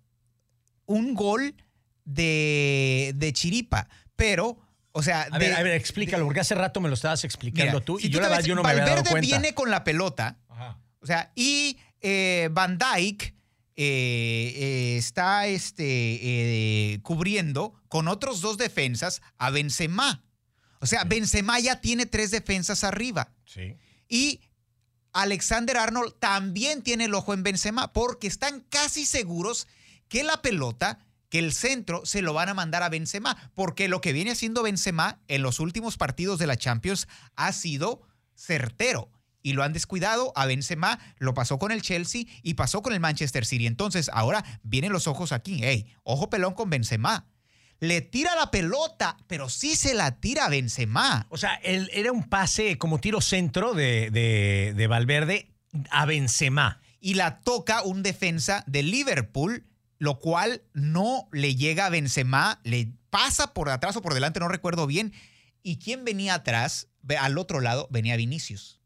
un 0.87 1.13
gol 1.13 1.55
de, 2.03 3.13
de 3.15 3.33
Chiripa, 3.33 3.87
pero. 4.15 4.57
O 4.91 5.03
sea, 5.03 5.27
a, 5.29 5.37
ver, 5.37 5.53
a 5.53 5.61
ver, 5.61 5.73
explícalo, 5.73 6.23
porque 6.23 6.39
hace 6.39 6.55
rato 6.55 6.79
me 6.79 6.87
lo 6.87 6.95
estabas 6.95 7.25
explicando 7.25 7.81
tú 7.81 7.99
y 7.99 8.07
yo, 8.09 8.21
la 8.21 8.29
verdad, 8.29 8.45
yo 8.45 8.55
no 8.55 8.63
me 8.63 8.69
había 8.69 8.85
dado 8.85 9.03
cuenta. 9.03 9.19
viene 9.19 9.53
con 9.53 9.69
la 9.69 9.83
pelota, 9.83 10.37
o 10.99 11.05
sea, 11.05 11.33
y 11.35 11.77
Van 12.51 12.77
Dyke 12.77 13.35
está 13.75 15.47
este, 15.47 16.99
cubriendo 17.03 17.73
con 17.89 18.07
otros 18.07 18.41
dos 18.41 18.57
defensas 18.57 19.21
a 19.37 19.49
Benzema. 19.49 20.23
O 20.79 20.85
sea, 20.85 21.03
Benzema 21.03 21.59
ya 21.59 21.81
tiene 21.81 22.05
tres 22.05 22.31
defensas 22.31 22.83
arriba. 22.83 23.33
Sí. 23.45 23.77
Y 24.07 24.41
Alexander 25.13 25.77
Arnold 25.77 26.13
también 26.19 26.83
tiene 26.83 27.05
el 27.05 27.15
ojo 27.15 27.33
en 27.33 27.43
Benzema 27.43 27.93
porque 27.93 28.27
están 28.27 28.61
casi 28.69 29.05
seguros 29.05 29.67
que 30.07 30.23
la 30.23 30.41
pelota, 30.41 30.99
que 31.29 31.39
el 31.39 31.53
centro 31.53 32.05
se 32.05 32.21
lo 32.21 32.33
van 32.33 32.49
a 32.49 32.53
mandar 32.53 32.83
a 32.83 32.89
Benzema, 32.89 33.51
porque 33.55 33.87
lo 33.87 34.01
que 34.01 34.13
viene 34.13 34.31
haciendo 34.31 34.63
Benzema 34.63 35.21
en 35.27 35.41
los 35.41 35.59
últimos 35.59 35.97
partidos 35.97 36.37
de 36.37 36.47
la 36.47 36.57
Champions 36.57 37.07
ha 37.35 37.51
sido 37.53 38.01
certero 38.35 39.09
y 39.45 39.53
lo 39.53 39.61
han 39.61 39.73
descuidado. 39.73 40.33
A 40.35 40.47
Benzema 40.47 40.97
lo 41.19 41.35
pasó 41.35 41.59
con 41.59 41.71
el 41.71 41.83
Chelsea 41.83 42.23
y 42.41 42.55
pasó 42.55 42.81
con 42.81 42.93
el 42.93 42.99
Manchester 42.99 43.45
City. 43.45 43.67
Entonces, 43.67 44.09
ahora 44.11 44.43
vienen 44.63 44.91
los 44.91 45.07
ojos 45.07 45.31
aquí. 45.31 45.59
Hey, 45.61 45.85
ojo 46.03 46.31
pelón 46.31 46.55
con 46.55 46.71
Benzema 46.71 47.27
le 47.81 48.01
tira 48.01 48.33
la 48.35 48.49
pelota, 48.49 49.17
pero 49.27 49.49
sí 49.49 49.75
se 49.75 49.93
la 49.93 50.19
tira 50.19 50.45
a 50.45 50.49
Benzema. 50.49 51.27
O 51.29 51.37
sea, 51.37 51.55
él, 51.55 51.91
era 51.93 52.11
un 52.11 52.23
pase 52.23 52.79
como 52.79 52.99
tiro 52.99 53.21
centro 53.21 53.75
de, 53.75 54.09
de, 54.09 54.87
Valverde 54.87 55.51
a 55.91 56.05
Benzema. 56.05 56.81
Y 56.99 57.13
la 57.13 57.41
toca 57.41 57.83
un 57.83 58.01
defensa 58.01 58.63
de 58.65 58.81
Liverpool, 58.81 59.67
lo 59.99 60.19
cual 60.19 60.63
no 60.73 61.27
le 61.33 61.55
llega 61.55 61.85
a 61.85 61.89
Benzema, 61.89 62.61
le 62.63 62.93
pasa 63.11 63.53
por 63.53 63.69
atrás 63.69 63.95
o 63.97 64.01
por 64.01 64.15
delante, 64.15 64.39
no 64.39 64.47
recuerdo 64.47 64.87
bien. 64.87 65.13
¿Y 65.61 65.77
quién 65.77 66.05
venía 66.05 66.33
atrás? 66.33 66.87
Al 67.19 67.37
otro 67.37 67.59
lado 67.59 67.87
venía 67.91 68.15
Vinicius. 68.15 68.79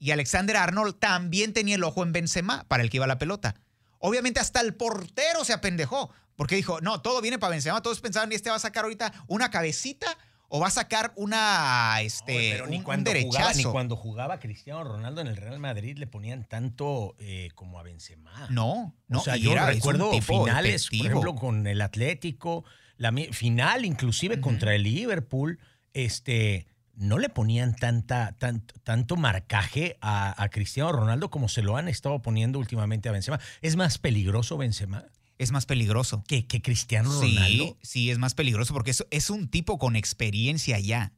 Y 0.00 0.10
Alexander 0.10 0.56
Arnold 0.56 0.98
también 0.98 1.52
tenía 1.52 1.76
el 1.76 1.84
ojo 1.84 2.02
en 2.02 2.12
Benzema 2.12 2.64
para 2.66 2.82
el 2.82 2.90
que 2.90 2.96
iba 2.96 3.06
la 3.06 3.18
pelota. 3.18 3.54
Obviamente 3.98 4.40
hasta 4.40 4.62
el 4.62 4.74
portero 4.74 5.44
se 5.44 5.52
apendejó, 5.52 6.10
porque 6.36 6.56
dijo, 6.56 6.80
no, 6.80 7.02
todo 7.02 7.20
viene 7.20 7.38
para 7.38 7.50
Benzema. 7.50 7.82
Todos 7.82 8.00
pensaban, 8.00 8.32
este 8.32 8.48
va 8.48 8.56
a 8.56 8.60
sacar 8.60 8.84
ahorita 8.84 9.12
una 9.28 9.50
cabecita 9.50 10.16
o 10.48 10.58
va 10.58 10.68
a 10.68 10.70
sacar 10.70 11.12
una, 11.16 12.00
este, 12.00 12.60
ni 12.68 12.82
cuando 12.82 13.12
Jugaba, 13.12 13.52
ni 13.52 13.62
cuando 13.62 13.94
jugaba 13.94 14.40
Cristiano 14.40 14.82
Ronaldo 14.82 15.20
en 15.20 15.28
el 15.28 15.36
Real 15.36 15.60
Madrid 15.60 15.96
le 15.98 16.08
ponían 16.08 16.44
tanto 16.44 17.14
eh, 17.18 17.50
como 17.54 17.78
a 17.78 17.82
Benzema. 17.82 18.48
No, 18.48 18.96
no. 19.06 19.20
O 19.20 19.22
sea, 19.22 19.36
yo 19.36 19.54
recuerdo 19.54 20.10
finales, 20.20 20.88
por 20.88 21.06
ejemplo, 21.06 21.34
con 21.36 21.66
el 21.66 21.82
Atlético, 21.82 22.64
la 22.96 23.12
final 23.32 23.84
inclusive 23.84 24.40
contra 24.40 24.74
el 24.74 24.82
Liverpool, 24.82 25.60
este 25.92 26.66
no 27.00 27.18
le 27.18 27.28
ponían 27.28 27.74
tanta, 27.74 28.36
tanto 28.84 29.16
marcaje 29.16 29.96
a, 30.00 30.40
a, 30.42 30.48
Cristiano 30.50 30.92
Ronaldo 30.92 31.30
como 31.30 31.48
se 31.48 31.62
lo 31.62 31.76
han 31.76 31.88
estado 31.88 32.22
poniendo 32.22 32.58
últimamente 32.58 33.08
a 33.08 33.12
Benzema. 33.12 33.40
¿Es 33.62 33.76
más 33.76 33.98
peligroso 33.98 34.56
Benzema? 34.56 35.06
es 35.40 35.52
más 35.52 35.64
peligroso. 35.64 36.22
¿Que, 36.28 36.46
que 36.46 36.60
Cristiano 36.60 37.10
Ronaldo? 37.10 37.64
Sí, 37.64 37.76
sí, 37.80 38.10
es 38.10 38.18
más 38.18 38.34
peligroso 38.34 38.74
porque 38.74 38.90
es, 38.90 39.06
es 39.10 39.30
un 39.30 39.48
tipo 39.48 39.78
con 39.78 39.96
experiencia 39.96 40.78
ya. 40.78 41.14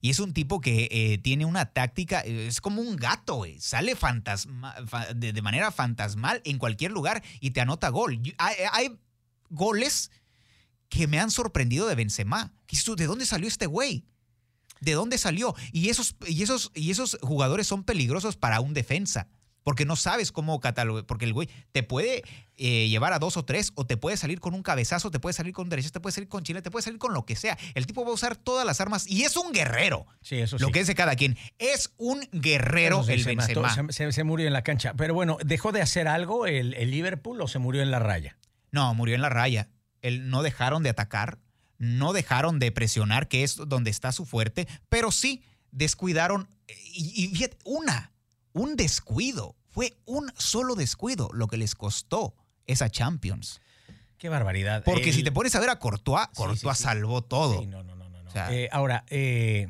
Y 0.00 0.08
es 0.08 0.18
un 0.18 0.32
tipo 0.32 0.62
que 0.62 0.88
eh, 0.90 1.18
tiene 1.18 1.44
una 1.44 1.66
táctica, 1.66 2.20
es 2.20 2.62
como 2.62 2.80
un 2.80 2.96
gato, 2.96 3.44
sale 3.58 3.94
fantasma, 3.94 4.74
de, 5.14 5.42
manera 5.42 5.72
fantasmal 5.72 6.40
en 6.44 6.58
cualquier 6.58 6.92
lugar 6.92 7.22
y 7.40 7.50
te 7.50 7.60
anota 7.60 7.90
gol. 7.90 8.22
Hay, 8.38 8.54
hay 8.72 8.98
goles 9.50 10.10
que 10.88 11.06
me 11.06 11.18
han 11.18 11.30
sorprendido 11.30 11.86
de 11.86 11.96
Benzema. 11.96 12.54
¿De 12.96 13.06
dónde 13.06 13.26
salió 13.26 13.46
este 13.46 13.66
güey? 13.66 14.06
¿De 14.80 14.92
dónde 14.92 15.18
salió? 15.18 15.54
Y 15.72 15.88
esos, 15.88 16.16
y 16.26 16.42
esos, 16.42 16.70
y 16.74 16.90
esos 16.90 17.18
jugadores 17.22 17.66
son 17.66 17.84
peligrosos 17.84 18.36
para 18.36 18.60
un 18.60 18.74
defensa. 18.74 19.28
Porque 19.62 19.84
no 19.84 19.96
sabes 19.96 20.30
cómo 20.30 20.60
catalogar. 20.60 21.06
Porque 21.06 21.24
el 21.24 21.32
güey 21.32 21.48
te 21.72 21.82
puede 21.82 22.22
eh, 22.56 22.88
llevar 22.88 23.12
a 23.12 23.18
dos 23.18 23.36
o 23.36 23.44
tres, 23.44 23.72
o 23.74 23.84
te 23.84 23.96
puede 23.96 24.16
salir 24.16 24.38
con 24.38 24.54
un 24.54 24.62
cabezazo, 24.62 25.10
te 25.10 25.18
puede 25.18 25.32
salir 25.32 25.52
con 25.52 25.68
derecha, 25.68 25.90
te 25.90 25.98
puede 25.98 26.12
salir 26.12 26.28
con 26.28 26.44
chile, 26.44 26.62
te 26.62 26.70
puede 26.70 26.84
salir 26.84 27.00
con 27.00 27.12
lo 27.12 27.26
que 27.26 27.34
sea. 27.34 27.58
El 27.74 27.84
tipo 27.84 28.04
va 28.04 28.10
a 28.10 28.14
usar 28.14 28.36
todas 28.36 28.64
las 28.64 28.80
armas 28.80 29.08
y 29.08 29.24
es 29.24 29.36
un 29.36 29.50
guerrero. 29.52 30.06
Sí, 30.22 30.36
eso 30.36 30.56
Lo 30.60 30.68
sí. 30.68 30.72
que 30.72 30.78
es 30.78 30.86
de 30.86 30.94
cada 30.94 31.16
quien. 31.16 31.36
Es 31.58 31.92
un 31.96 32.20
guerrero 32.30 33.02
sí, 33.02 33.14
el 33.14 33.24
se, 33.24 33.34
Benzema. 33.34 33.74
se- 33.74 33.92
se- 33.92 34.12
se 34.12 34.22
murió 34.22 34.46
en 34.46 34.52
la 34.52 34.62
cancha. 34.62 34.94
Pero 34.96 35.14
bueno, 35.14 35.36
¿dejó 35.44 35.72
de 35.72 35.82
hacer 35.82 36.06
algo 36.06 36.46
el, 36.46 36.72
el 36.74 36.92
Liverpool 36.92 37.40
o 37.40 37.48
se 37.48 37.58
murió 37.58 37.82
en 37.82 37.90
la 37.90 37.98
raya? 37.98 38.38
No, 38.70 38.94
murió 38.94 39.16
en 39.16 39.22
la 39.22 39.30
raya. 39.30 39.68
Él 40.00 40.30
no 40.30 40.44
dejaron 40.44 40.84
de 40.84 40.90
atacar, 40.90 41.38
no 41.78 42.12
dejaron 42.12 42.58
de 42.58 42.72
presionar, 42.72 43.28
que 43.28 43.42
es 43.44 43.56
donde 43.56 43.90
está 43.90 44.12
su 44.12 44.24
fuerte, 44.24 44.66
pero 44.88 45.10
sí 45.12 45.42
descuidaron. 45.70 46.48
Y, 46.94 47.32
una, 47.64 48.12
un 48.52 48.76
descuido. 48.76 49.54
Fue 49.70 49.96
un 50.06 50.32
solo 50.38 50.74
descuido 50.74 51.28
lo 51.34 51.48
que 51.48 51.58
les 51.58 51.74
costó 51.74 52.34
esa 52.66 52.88
Champions. 52.88 53.60
Qué 54.18 54.30
barbaridad. 54.30 54.82
Porque 54.84 55.10
El- 55.10 55.14
si 55.14 55.22
te 55.22 55.30
pones 55.32 55.54
a 55.54 55.60
ver 55.60 55.68
a 55.68 55.78
Courtois, 55.78 56.28
Courtois 56.34 56.60
sí, 56.78 56.82
sí. 56.82 56.82
salvó 56.84 57.22
todo. 57.22 57.60
Sí, 57.60 57.66
no, 57.66 57.82
no, 57.82 57.94
no, 57.94 58.08
no. 58.08 58.22
no. 58.22 58.28
O 58.30 58.32
sea- 58.32 58.50
Eh, 58.52 58.68
ahora, 58.72 59.04
eh, 59.10 59.68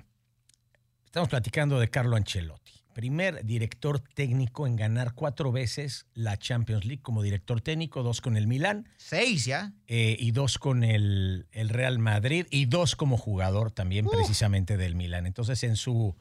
estamos 1.05 1.29
platicando 1.29 1.81
de 1.81 1.91
Carlo 1.91 2.15
Ancelotti. 2.17 2.66
Primer 2.97 3.45
director 3.45 4.01
técnico 4.01 4.67
en 4.67 4.75
ganar 4.75 5.13
cuatro 5.13 5.53
veces 5.53 6.07
la 6.15 6.39
Champions 6.39 6.87
League 6.87 7.03
como 7.03 7.21
director 7.23 7.61
técnico, 7.61 8.03
dos 8.03 8.23
con 8.23 8.39
el 8.39 8.47
Milán 8.47 8.89
Seis 8.97 9.45
ya. 9.45 9.75
eh, 9.87 10.17
y 10.19 10.31
dos 10.31 10.57
con 10.57 10.83
el, 10.83 11.47
el 11.53 11.69
Real 11.69 11.99
Madrid 11.99 12.47
y 12.51 12.65
dos 12.65 12.97
como 12.97 13.19
jugador 13.19 13.71
también 13.71 14.07
precisamente 14.09 14.79
del 14.79 14.95
Milán. 14.95 15.27
Entonces 15.27 15.63
en 15.63 15.77
su, 15.77 16.17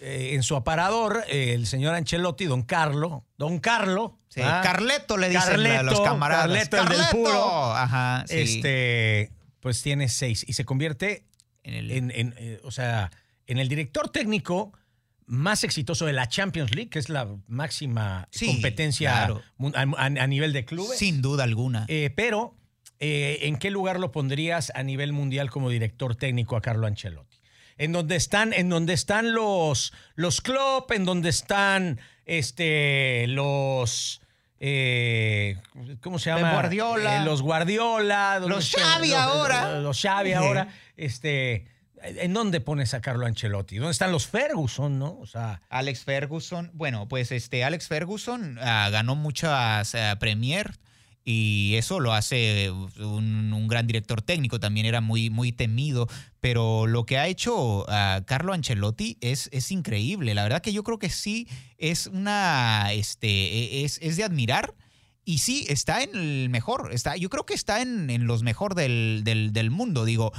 eh, 0.00 0.32
en 0.34 0.42
su 0.42 0.54
aparador, 0.54 1.24
eh, 1.30 1.54
el 1.54 1.66
señor 1.66 1.94
Ancelotti, 1.94 2.44
don 2.44 2.60
Carlo, 2.62 3.24
don 3.38 3.58
Carlo, 3.58 4.18
Sí, 4.28 4.42
¿ah? 4.44 4.60
Carleto 4.62 5.16
le 5.16 5.30
dicen 5.30 5.42
Carleto, 5.52 5.82
los 5.84 6.00
camaradas. 6.02 6.42
Carleto, 6.68 6.76
el 6.82 6.88
del 6.90 7.06
puro. 7.10 7.74
Ajá, 7.74 8.24
sí. 8.28 8.34
este, 8.38 9.32
pues 9.60 9.80
tiene 9.82 10.10
seis 10.10 10.44
y 10.46 10.52
se 10.52 10.66
convierte 10.66 11.24
En 11.64 11.72
el- 11.72 11.90
en, 11.90 12.10
en, 12.14 12.60
o 12.64 12.70
sea, 12.70 13.10
en 13.46 13.56
el 13.56 13.68
director 13.70 14.10
técnico 14.10 14.74
más 15.28 15.62
exitoso 15.62 16.06
de 16.06 16.12
la 16.14 16.26
Champions 16.28 16.74
League, 16.74 16.90
que 16.90 16.98
es 16.98 17.08
la 17.08 17.28
máxima 17.46 18.26
Sí, 18.32 18.46
competencia 18.46 19.12
claro. 19.12 19.42
a, 19.74 19.82
a- 19.82 20.04
a 20.06 20.26
nivel 20.26 20.52
de 20.52 20.64
clubes. 20.64 20.98
sin 20.98 21.22
duda 21.22 21.44
alguna. 21.44 21.84
Eh, 21.88 22.10
pero, 22.16 22.56
eh, 22.98 23.38
¿en 23.42 23.56
qué 23.58 23.70
lugar 23.70 24.00
lo 24.00 24.10
pondrías 24.10 24.72
a 24.74 24.82
nivel 24.82 25.12
mundial 25.12 25.50
como 25.50 25.70
director 25.70 26.16
técnico 26.16 26.56
a 26.56 26.60
Carlo 26.62 26.86
Ancelotti? 26.86 27.36
En 27.76 27.92
donde 27.92 28.16
están, 28.16 28.52
en 28.52 28.68
donde 28.70 28.92
están 28.94 29.32
los, 29.32 29.92
los 30.16 30.40
Klopp, 30.40 30.90
en 30.90 31.04
donde 31.04 31.28
están 31.28 32.00
este, 32.26 33.26
los. 33.28 34.20
eh, 34.60 35.56
¿Cómo 36.00 36.18
se 36.18 36.30
llama? 36.30 36.52
Guardiola. 36.54 37.24
Los 37.24 37.42
Guardiola. 37.42 38.40
Los 38.40 38.70
Xavi 38.74 39.12
ahora. 39.12 39.78
Los, 39.80 40.00
Xavi 40.00 40.32
ahora. 40.32 40.68
Este, 40.96 41.66
¿En 42.02 42.32
dónde 42.32 42.60
pones 42.60 42.94
a 42.94 43.00
Carlo 43.00 43.26
Ancelotti? 43.26 43.76
¿Dónde 43.76 43.92
están 43.92 44.12
los 44.12 44.26
Ferguson, 44.26 44.98
no? 44.98 45.18
O 45.20 45.26
sea, 45.26 45.62
Alex 45.68 46.04
Ferguson, 46.04 46.70
bueno, 46.74 47.08
pues 47.08 47.32
este 47.32 47.64
Alex 47.64 47.88
Ferguson 47.88 48.58
ah, 48.60 48.88
ganó 48.90 49.16
muchas 49.16 49.94
ah, 49.94 50.16
Premier 50.20 50.78
y 51.24 51.74
eso 51.76 52.00
lo 52.00 52.14
hace 52.14 52.70
un, 52.70 53.52
un 53.52 53.68
gran 53.68 53.86
director 53.86 54.22
técnico, 54.22 54.60
también 54.60 54.86
era 54.86 55.00
muy, 55.02 55.28
muy 55.28 55.52
temido, 55.52 56.08
pero 56.40 56.86
lo 56.86 57.04
que 57.04 57.18
ha 57.18 57.26
hecho 57.26 57.84
ah, 57.88 58.22
Carlo 58.26 58.52
Ancelotti 58.54 59.18
es, 59.20 59.50
es 59.52 59.70
increíble, 59.70 60.34
la 60.34 60.44
verdad 60.44 60.62
que 60.62 60.72
yo 60.72 60.82
creo 60.84 60.98
que 60.98 61.10
sí 61.10 61.46
es 61.76 62.06
una, 62.06 62.92
este, 62.92 63.84
es, 63.84 63.98
es 64.02 64.16
de 64.16 64.24
admirar. 64.24 64.74
Y 65.24 65.38
sí, 65.40 65.66
está 65.68 66.02
en 66.02 66.16
el 66.16 66.48
mejor. 66.48 66.88
Está, 66.94 67.14
yo 67.18 67.28
creo 67.28 67.44
que 67.44 67.52
está 67.52 67.82
en, 67.82 68.08
en 68.08 68.26
los 68.26 68.42
mejor 68.42 68.74
del, 68.74 69.20
del- 69.24 69.70
mundo. 69.70 70.06
Digo, 70.06 70.32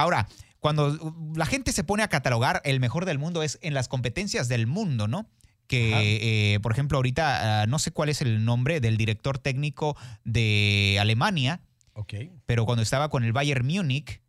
ahora, 0.00 0.28
cuando 0.58 1.14
la 1.34 1.46
gente 1.46 1.72
se 1.72 1.84
pone 1.84 2.02
a 2.02 2.08
catalogar 2.08 2.60
el 2.64 2.80
mejor 2.80 3.06
del 3.06 3.18
mundo 3.18 3.42
es 3.42 3.58
en 3.62 3.74
las 3.74 3.88
competencias 3.88 4.48
del 4.48 4.66
mundo, 4.66 5.08
¿no? 5.08 5.28
Que, 5.66 6.54
eh, 6.54 6.60
por 6.60 6.72
ejemplo, 6.72 6.98
ahorita 6.98 7.62
ah, 7.62 7.66
no 7.66 7.78
sé 7.78 7.92
cuál 7.92 8.08
es 8.08 8.20
el 8.22 8.44
nombre 8.44 8.80
del 8.80 8.96
director 8.96 9.38
técnico 9.38 9.96
de 10.24 10.98
Alemania, 11.00 11.60
ok. 11.92 12.14
pero 12.46 12.66
cuando 12.66 12.82
estaba 12.82 13.08
con 13.08 13.22
el 13.24 13.32
Bayern 13.32 13.64
Múnich, 13.66 14.20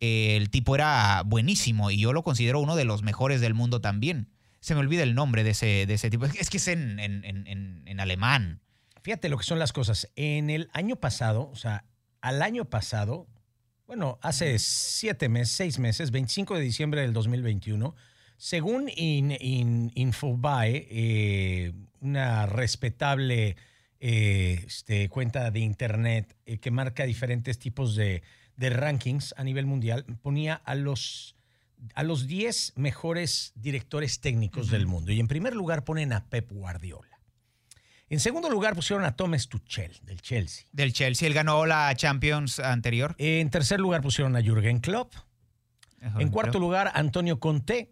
eh, 0.00 0.36
el 0.36 0.50
tipo 0.50 0.74
era 0.74 1.22
buenísimo 1.24 1.90
y 1.90 1.98
yo 1.98 2.12
lo 2.12 2.22
considero 2.22 2.60
uno 2.60 2.76
de 2.76 2.84
los 2.84 3.02
mejores 3.02 3.40
del 3.40 3.54
mundo 3.54 3.80
también. 3.80 4.28
Se 4.60 4.74
me 4.74 4.80
olvida 4.80 5.02
el 5.02 5.14
nombre 5.14 5.44
de 5.44 5.50
ese, 5.50 5.86
de 5.86 5.94
ese 5.94 6.10
tipo. 6.10 6.24
Es 6.38 6.50
que 6.50 6.58
es 6.58 6.68
en, 6.68 7.00
en- 7.00 7.24
en- 7.24 7.46
en- 7.46 7.82
en 7.86 8.00
alemán. 8.00 8.60
Fíjate 9.02 9.28
lo 9.28 9.38
que 9.38 9.44
son 9.44 9.58
las 9.58 9.72
cosas. 9.72 10.10
En 10.14 10.50
el 10.50 10.68
año 10.74 10.96
pasado, 10.96 11.48
o 11.50 11.56
sea, 11.56 11.84
al 12.20 12.42
año 12.42 12.66
pasado, 12.66 13.26
bueno, 13.92 14.18
hace 14.22 14.58
siete 14.58 15.28
meses, 15.28 15.54
seis 15.54 15.78
meses, 15.78 16.10
25 16.12 16.54
de 16.54 16.62
diciembre 16.62 17.02
del 17.02 17.12
2021, 17.12 17.94
según 18.38 18.88
In- 18.96 19.36
In- 19.38 19.92
Infobae, 19.94 20.86
eh, 20.90 21.72
una 22.00 22.46
respetable 22.46 23.54
eh, 24.00 24.64
este, 24.66 25.10
cuenta 25.10 25.50
de 25.50 25.60
internet 25.60 26.34
eh, 26.46 26.56
que 26.56 26.70
marca 26.70 27.04
diferentes 27.04 27.58
tipos 27.58 27.94
de, 27.94 28.22
de 28.56 28.70
rankings 28.70 29.34
a 29.36 29.44
nivel 29.44 29.66
mundial, 29.66 30.06
ponía 30.22 30.54
a 30.54 30.74
los, 30.74 31.36
a 31.94 32.02
los 32.02 32.26
10 32.26 32.72
mejores 32.76 33.52
directores 33.56 34.20
técnicos 34.20 34.70
del 34.70 34.86
mundo. 34.86 35.12
Y 35.12 35.20
en 35.20 35.28
primer 35.28 35.54
lugar 35.54 35.84
ponen 35.84 36.14
a 36.14 36.30
Pep 36.30 36.50
Guardiola. 36.50 37.11
En 38.12 38.20
segundo 38.20 38.50
lugar 38.50 38.74
pusieron 38.74 39.06
a 39.06 39.16
Thomas 39.16 39.48
Tuchel, 39.48 39.98
del 40.02 40.20
Chelsea. 40.20 40.66
Del 40.70 40.92
Chelsea, 40.92 41.26
él 41.26 41.32
ganó 41.32 41.64
la 41.64 41.94
Champions 41.96 42.58
anterior. 42.58 43.14
En 43.16 43.48
tercer 43.48 43.80
lugar 43.80 44.02
pusieron 44.02 44.36
a 44.36 44.42
Jürgen 44.42 44.80
Klopp. 44.80 45.14
En 46.18 46.28
cuarto 46.28 46.58
lugar, 46.58 46.92
Antonio 46.94 47.40
Conte. 47.40 47.90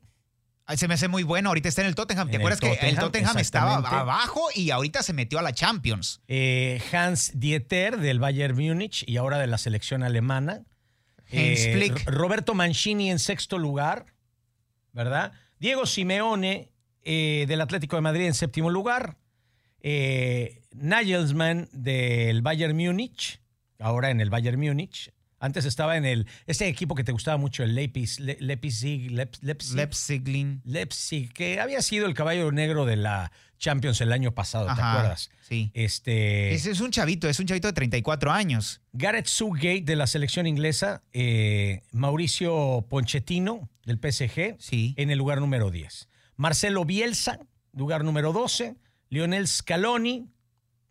Ay, 0.66 0.76
Se 0.76 0.88
me 0.88 0.94
hace 0.94 1.08
muy 1.08 1.22
bueno. 1.22 1.48
Ahorita 1.48 1.70
está 1.70 1.80
en 1.80 1.86
el 1.86 1.94
Tottenham. 1.94 2.28
¿Te 2.28 2.34
En 2.36 2.42
el 2.42 2.46
acuerdas 2.46 2.60
que 2.60 2.68
el 2.86 2.96
Tottenham, 2.96 3.04
Tottenham 3.06 3.38
estaba 3.38 3.76
abajo 3.76 4.42
y 4.54 4.70
ahorita 4.72 5.02
se 5.02 5.14
metió 5.14 5.38
a 5.38 5.42
la 5.42 5.54
Champions? 5.54 6.20
Eh, 6.28 6.82
Hans 6.92 7.32
Dieter 7.40 7.96
del 7.96 8.18
Bayern 8.18 8.54
Múnich 8.54 9.04
y 9.08 9.16
ahora 9.16 9.38
de 9.38 9.46
la 9.46 9.56
selección 9.56 10.02
alemana. 10.02 10.66
Hans 11.16 11.30
Eh, 11.30 11.72
Flick. 11.72 12.06
Roberto 12.10 12.52
Mancini 12.52 13.10
en 13.10 13.20
sexto 13.20 13.56
lugar, 13.56 14.04
¿verdad? 14.92 15.32
Diego 15.58 15.86
Simeone 15.86 16.72
eh, 17.04 17.46
del 17.48 17.62
Atlético 17.62 17.96
de 17.96 18.02
Madrid 18.02 18.26
en 18.26 18.34
séptimo 18.34 18.68
lugar. 18.68 19.16
Eh, 19.82 20.62
Nagelsmann 20.72 21.68
del 21.72 22.42
Bayern 22.42 22.76
Múnich, 22.76 23.40
ahora 23.78 24.10
en 24.10 24.20
el 24.20 24.30
Bayern 24.30 24.60
Múnich. 24.60 25.12
Antes 25.42 25.64
estaba 25.64 25.96
en 25.96 26.04
el 26.04 26.26
ese 26.46 26.68
equipo 26.68 26.94
que 26.94 27.02
te 27.02 27.12
gustaba 27.12 27.38
mucho, 27.38 27.62
el 27.62 27.74
Leipzig, 27.74 28.20
Le- 28.20 28.36
Leipzig, 28.40 29.10
Leip- 29.10 29.38
Leipzig, 29.40 29.74
Leipzig. 29.74 30.60
Leipzig, 30.64 31.32
que 31.32 31.60
había 31.60 31.80
sido 31.80 32.06
el 32.06 32.12
caballo 32.12 32.52
negro 32.52 32.84
de 32.84 32.96
la 32.96 33.32
Champions 33.58 34.00
el 34.02 34.12
año 34.12 34.32
pasado, 34.34 34.66
¿te 34.66 34.72
Ajá, 34.72 34.92
acuerdas? 34.92 35.30
Sí. 35.48 35.70
Este, 35.72 36.52
es 36.52 36.80
un 36.80 36.90
chavito, 36.90 37.26
es 37.28 37.40
un 37.40 37.46
chavito 37.46 37.68
de 37.68 37.72
34 37.72 38.30
años. 38.32 38.82
Gareth 38.92 39.26
Southgate 39.26 39.82
de 39.82 39.96
la 39.96 40.06
selección 40.06 40.46
inglesa, 40.46 41.02
eh, 41.14 41.82
Mauricio 41.90 42.84
Pochettino 42.90 43.70
del 43.86 43.98
PSG 43.98 44.56
Sí. 44.58 44.94
en 44.98 45.10
el 45.10 45.16
lugar 45.16 45.40
número 45.40 45.70
10. 45.70 46.08
Marcelo 46.36 46.84
Bielsa, 46.84 47.38
lugar 47.72 48.04
número 48.04 48.32
12. 48.34 48.76
Lionel 49.10 49.46
Scaloni, 49.48 50.28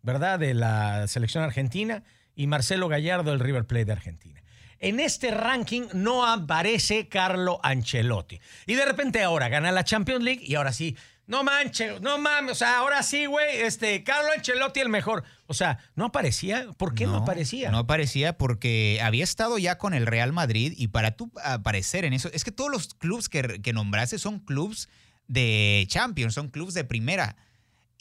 ¿verdad? 0.02 0.38
De 0.38 0.54
la 0.54 1.08
selección 1.08 1.42
argentina. 1.42 2.04
Y 2.36 2.46
Marcelo 2.46 2.88
Gallardo 2.88 3.30
del 3.32 3.40
River 3.40 3.66
Plate 3.66 3.86
de 3.86 3.92
Argentina. 3.92 4.42
En 4.78 4.98
este 4.98 5.30
ranking 5.30 5.82
no 5.92 6.26
aparece 6.26 7.08
Carlo 7.08 7.60
Ancelotti. 7.62 8.40
Y 8.66 8.74
de 8.74 8.86
repente 8.86 9.22
ahora 9.22 9.48
gana 9.48 9.72
la 9.72 9.84
Champions 9.84 10.22
League 10.22 10.42
y 10.42 10.54
ahora 10.54 10.72
sí. 10.72 10.96
No 11.26 11.44
manches, 11.44 12.00
no 12.00 12.18
mames, 12.18 12.52
o 12.52 12.54
sea, 12.56 12.78
ahora 12.78 13.04
sí, 13.04 13.26
güey, 13.26 13.60
este, 13.60 14.02
Carlo 14.02 14.32
Ancelotti 14.32 14.80
el 14.80 14.88
mejor. 14.88 15.22
O 15.46 15.54
sea, 15.54 15.78
¿no 15.94 16.06
aparecía? 16.06 16.66
¿Por 16.76 16.92
qué 16.94 17.06
no, 17.06 17.18
aparecía? 17.18 17.70
No 17.70 17.78
aparecía 17.78 18.36
porque 18.36 18.98
había 19.00 19.22
estado 19.22 19.56
ya 19.58 19.78
con 19.78 19.94
el 19.94 20.06
Real 20.06 20.32
Madrid 20.32 20.72
y 20.76 20.88
para 20.88 21.12
tú 21.12 21.30
aparecer 21.44 22.04
en 22.04 22.14
eso, 22.14 22.30
es 22.32 22.42
que 22.42 22.50
todos 22.50 22.70
los 22.70 22.94
clubes 22.94 23.28
que, 23.28 23.60
que 23.62 23.72
nombraste 23.72 24.18
son 24.18 24.40
clubes 24.40 24.88
de 25.28 25.84
Champions, 25.88 26.34
son 26.34 26.48
clubes 26.48 26.74
de 26.74 26.82
primera. 26.82 27.36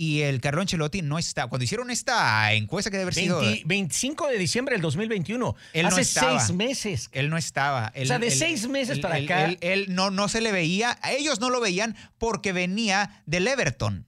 Y 0.02 0.22
el 0.22 0.40
Carlo 0.40 0.62
Ancelotti 0.62 1.02
no 1.02 1.20
está. 1.20 1.48
Cuando 1.48 1.66
hicieron 1.66 1.92
esta 1.92 2.54
encuesta 2.54 2.90
que 2.90 2.96
debe 2.96 3.12
haber 3.12 3.16
sido. 3.16 3.42
20 3.42 3.64
25 3.66 4.28
de 4.30 4.38
diciembre 4.38 4.76
del 4.76 4.82
2021. 4.82 5.58
Él 5.74 5.84
no 5.84 5.90
Hace 5.90 6.02
estaba. 6.02 6.40
seis 6.40 6.56
meses. 6.56 7.10
Él 7.12 7.30
no 7.30 7.36
estaba. 7.36 7.92
Él- 7.94 8.08
sea, 8.08 8.18
de 8.18 8.28
él- 8.28 8.34
seis 8.34 8.70
meses 8.70 8.96
él- 8.96 9.02
para 9.02 9.16
acá. 9.16 9.44
Él, 9.44 9.58
él 9.60 9.86
no, 9.90 10.10
no 10.10 10.30
se 10.30 10.40
le 10.40 10.54
veía. 10.54 10.98
A 11.02 11.12
ellos 11.12 11.42
no 11.42 11.50
lo 11.50 11.60
veían 11.60 11.98
porque 12.18 12.54
venía 12.54 13.22
del 13.26 13.46
Everton. 13.50 14.06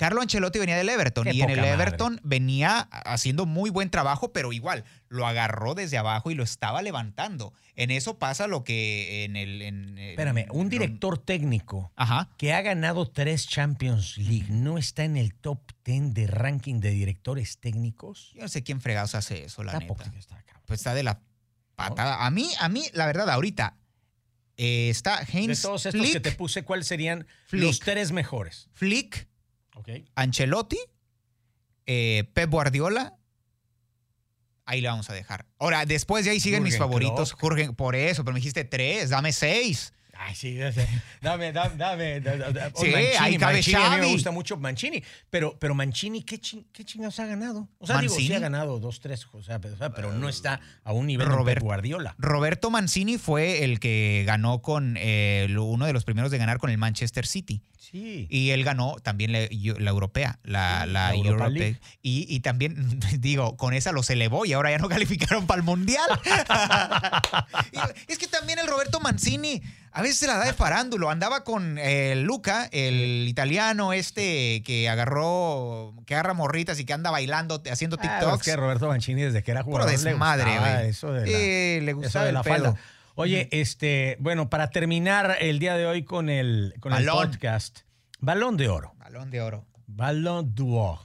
Carlo 0.00 0.22
Ancelotti 0.22 0.58
venía 0.58 0.78
del 0.78 0.88
Everton 0.88 1.24
Qué 1.24 1.34
y 1.34 1.42
en 1.42 1.50
el 1.50 1.56
madre. 1.58 1.72
Everton 1.72 2.20
venía 2.24 2.78
haciendo 2.90 3.44
muy 3.44 3.68
buen 3.68 3.90
trabajo, 3.90 4.32
pero 4.32 4.50
igual 4.54 4.84
lo 5.10 5.26
agarró 5.26 5.74
desde 5.74 5.98
abajo 5.98 6.30
y 6.30 6.34
lo 6.34 6.42
estaba 6.42 6.80
levantando. 6.80 7.52
En 7.76 7.90
eso 7.90 8.18
pasa 8.18 8.46
lo 8.46 8.64
que 8.64 9.24
en 9.24 9.36
el... 9.36 9.60
En, 9.60 9.98
en- 9.98 10.10
Espérame, 10.10 10.46
un 10.52 10.70
director 10.70 11.18
técnico 11.18 11.92
Ajá. 11.96 12.30
que 12.38 12.54
ha 12.54 12.62
ganado 12.62 13.10
tres 13.10 13.46
Champions 13.46 14.16
League 14.16 14.46
no 14.48 14.78
está 14.78 15.04
en 15.04 15.18
el 15.18 15.34
top 15.34 15.60
10 15.84 16.14
de 16.14 16.26
ranking 16.26 16.80
de 16.80 16.92
directores 16.92 17.58
técnicos. 17.58 18.30
Yo 18.34 18.40
no 18.40 18.48
sé 18.48 18.62
quién 18.62 18.80
fregados 18.80 19.14
hace 19.14 19.44
eso, 19.44 19.62
la 19.64 19.72
Tampoco 19.72 20.02
neta. 20.04 20.18
está 20.18 20.36
acá. 20.38 20.62
Pues 20.64 20.80
está 20.80 20.94
de 20.94 21.02
la 21.02 21.20
patada. 21.76 22.24
A 22.24 22.30
mí, 22.30 22.48
a 22.58 22.70
mí, 22.70 22.84
la 22.94 23.04
verdad, 23.04 23.28
ahorita 23.28 23.76
eh, 24.56 24.88
está 24.90 25.20
De 25.24 25.38
Heinz 25.38 25.62
todos 25.62 25.84
estos 25.86 26.00
Flick, 26.00 26.12
que 26.14 26.20
te 26.20 26.32
puse, 26.32 26.62
¿cuáles 26.64 26.86
serían 26.86 27.26
Flick. 27.46 27.62
los 27.64 27.80
tres 27.80 28.12
mejores? 28.12 28.68
Flick, 28.72 29.28
Ancelotti, 30.14 30.78
eh, 31.86 32.30
Pep 32.34 32.50
Guardiola. 32.50 33.16
Ahí 34.66 34.80
le 34.80 34.88
vamos 34.88 35.10
a 35.10 35.14
dejar. 35.14 35.46
Ahora, 35.58 35.84
después 35.84 36.24
de 36.24 36.30
ahí 36.32 36.40
siguen 36.40 36.62
mis 36.62 36.74
favoritos. 36.78 37.34
Klopp. 37.34 37.52
Jürgen- 37.52 37.74
por 37.74 37.96
eso, 37.96 38.24
pero 38.24 38.34
me 38.34 38.38
dijiste 38.40 38.64
tres, 38.64 39.10
dame 39.10 39.32
seis. 39.32 39.92
Ay, 40.22 40.34
sí, 40.34 40.54
dame, 40.56 40.86
dame, 41.22 41.52
dame. 41.52 41.76
dame, 41.76 42.20
dame, 42.20 42.52
dame. 42.52 42.72
Sí, 42.76 42.92
ahí 43.18 43.38
cabe 43.38 43.54
Mancini, 43.54 43.76
a 43.82 43.90
mí 43.90 43.96
me 44.00 44.12
gusta 44.12 44.30
mucho 44.30 44.56
Mancini, 44.58 45.02
pero, 45.30 45.56
pero 45.58 45.74
Mancini, 45.74 46.22
¿qué, 46.22 46.38
chin- 46.38 46.66
qué 46.74 46.84
chingados 46.84 47.18
ha 47.20 47.26
ganado? 47.26 47.68
O 47.78 47.86
sea, 47.86 47.98
digo, 48.00 48.12
sí 48.14 48.20
Mancini. 48.22 48.36
ha 48.36 48.40
ganado 48.40 48.78
dos, 48.80 49.00
tres, 49.00 49.26
o 49.32 49.42
sea, 49.42 49.60
pero, 49.60 50.12
no 50.12 50.28
está 50.28 50.60
a 50.84 50.92
un 50.92 51.06
nivel 51.06 51.26
Robert- 51.26 51.60
de 51.60 51.64
Guardiola. 51.64 52.14
Roberto 52.18 52.70
Mancini 52.70 53.16
fue 53.16 53.64
el 53.64 53.80
que 53.80 54.24
ganó 54.26 54.60
con 54.60 54.96
eh, 55.00 55.48
uno 55.58 55.86
de 55.86 55.92
los 55.94 56.04
primeros 56.04 56.30
de 56.30 56.36
ganar 56.36 56.58
con 56.58 56.68
el 56.68 56.76
Manchester 56.76 57.26
City. 57.26 57.62
Sí. 57.78 58.26
Y 58.30 58.50
él 58.50 58.62
ganó 58.62 58.96
también 59.02 59.32
la, 59.32 59.40
la 59.50 59.90
europea, 59.90 60.38
la, 60.44 60.82
Sí, 60.84 60.86
la 60.90 61.08
la 61.08 61.14
Europa 61.14 61.30
Europe- 61.46 61.58
League. 61.58 61.80
Y, 62.02 62.26
y 62.28 62.40
también, 62.40 63.00
digo, 63.18 63.56
con 63.56 63.72
esa 63.72 63.90
los 63.90 64.10
elevó 64.10 64.44
y 64.44 64.52
ahora 64.52 64.70
ya 64.70 64.78
no 64.78 64.88
calificaron 64.90 65.46
para 65.46 65.58
el 65.60 65.64
Mundial. 65.64 66.04
Es 68.06 68.18
que 68.18 68.26
también 68.26 68.58
el 68.58 68.66
Roberto 68.66 69.00
Mancini 69.00 69.62
a 69.92 70.02
veces 70.02 70.18
se 70.18 70.26
la 70.26 70.36
da 70.36 70.44
de 70.46 70.52
farándulo. 70.52 71.10
Andaba 71.10 71.42
con 71.44 71.76
eh, 71.78 72.14
Luca, 72.16 72.68
el 72.72 73.26
italiano 73.28 73.92
este 73.92 74.62
que 74.62 74.88
agarró, 74.88 75.94
que 76.06 76.14
agarra 76.14 76.34
morritas 76.34 76.78
y 76.80 76.84
que 76.84 76.92
anda 76.92 77.10
bailando, 77.10 77.62
haciendo 77.70 77.96
Ah, 78.00 78.04
es 78.04 78.10
TikToks. 78.20 78.44
que 78.44 78.56
Roberto 78.56 78.88
Mancini 78.88 79.22
desde 79.22 79.42
que 79.42 79.50
era 79.50 79.62
jugador 79.62 79.90
le 79.90 79.96
desmadre, 79.98 80.58
güey. 80.58 80.88
Eso 80.88 81.12
de 81.12 81.26
la, 81.26 81.32
Eh, 81.38 81.80
le 81.82 81.90
eso 81.90 82.00
gustaba 82.00 82.24
de 82.24 82.28
el 82.30 82.34
la 82.34 82.42
pedo. 82.42 82.54
falda. 82.54 82.80
Oye, 83.16 83.48
este, 83.52 84.16
bueno, 84.20 84.48
para 84.48 84.70
terminar 84.70 85.36
el 85.40 85.58
día 85.58 85.76
de 85.76 85.84
hoy 85.86 86.04
con 86.04 86.28
el, 86.30 86.74
con 86.80 86.92
el 86.92 87.04
Balón. 87.06 87.30
podcast, 87.32 87.80
Balón 88.20 88.56
de 88.56 88.68
Oro, 88.68 88.94
Balón 88.98 89.30
de 89.30 89.40
oro. 89.42 89.66
Balón 89.86 90.54
d'Or, 90.54 91.00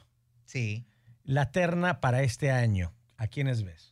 Sí. 0.45 0.85
la 1.23 1.51
terna 1.51 1.99
para 1.99 2.21
este 2.21 2.51
año. 2.51 2.93
¿A 3.17 3.27
quiénes 3.27 3.63
ves? 3.63 3.91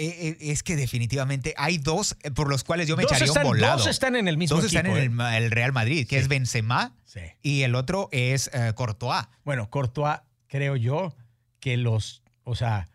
Eh, 0.00 0.28
eh, 0.40 0.52
es 0.52 0.62
que 0.62 0.76
definitivamente 0.76 1.54
hay 1.58 1.78
dos 1.78 2.16
eh, 2.22 2.30
por 2.30 2.48
los 2.48 2.62
cuales 2.62 2.86
yo 2.86 2.96
me 2.96 3.02
dos, 3.02 3.10
echaría 3.10 3.26
están, 3.26 3.44
un 3.46 3.50
volado. 3.52 3.78
dos 3.78 3.86
están 3.88 4.14
en 4.14 4.28
el 4.28 4.38
mismo 4.38 4.56
Dos 4.56 4.66
equipo. 4.66 4.78
están 4.78 4.96
en 4.96 5.20
el, 5.42 5.50
Real 5.50 5.72
Madrid, 5.72 6.06
que 6.06 6.16
Sí. 6.16 6.22
es 6.22 6.28
Benzema 6.28 6.94
Sí. 7.04 7.20
y 7.42 7.62
el 7.62 7.74
otro 7.74 8.08
es 8.12 8.48
eh, 8.54 8.72
Courtois. 8.76 9.24
Bueno, 9.44 9.68
Courtois, 9.70 10.20
creo 10.46 10.76
yo 10.76 11.16
que 11.58 11.76
los, 11.76 12.22
o 12.44 12.54
sea, 12.54 12.88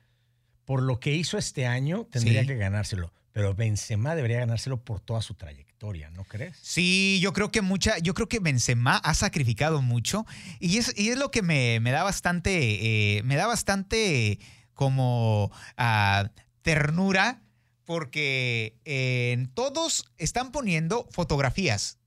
por 0.63 0.81
lo 0.81 1.01
que 1.01 1.12
hizo 1.13 1.38
este 1.38 1.67
año, 1.67 2.07
tendría 2.10 2.41
Sí. 2.41 2.48
que 2.48 2.55
ganárselo. 2.55 3.12
Pero 3.33 3.53
Benzema 3.53 4.15
debería 4.15 4.39
ganárselo 4.39 4.77
por 4.81 5.01
toda 5.01 5.22
su 5.22 5.33
trayectoria, 5.33 6.10
¿no 6.12 6.24
crees? 6.24 6.57
Sí, 6.62 7.19
yo 7.22 7.33
creo 7.33 7.51
que 7.51 7.62
mucha, 7.62 7.98
yo 7.98 8.13
creo 8.13 8.29
que 8.29 8.39
Benzema 8.39 8.95
ha 8.98 9.13
sacrificado 9.13 9.81
mucho 9.81 10.25
y 10.62 10.77
es, 10.77 10.93
y 10.98 11.10
es 11.10 11.17
lo 11.17 11.31
que 11.31 11.41
me, 11.41 11.81
me 11.81 11.91
da 11.91 12.03
bastante, 12.03 13.17
eh, 13.17 13.24
me 13.24 13.36
da 13.36 13.45
bastante 13.48 14.39
como 14.74 15.51
ah, 15.77 16.29
ternura 16.63 17.41
porque 17.86 18.77
eh, 18.86 19.48
todos 19.53 20.05
están 20.17 20.51
poniendo 20.51 21.08
fotografías 21.12 22.00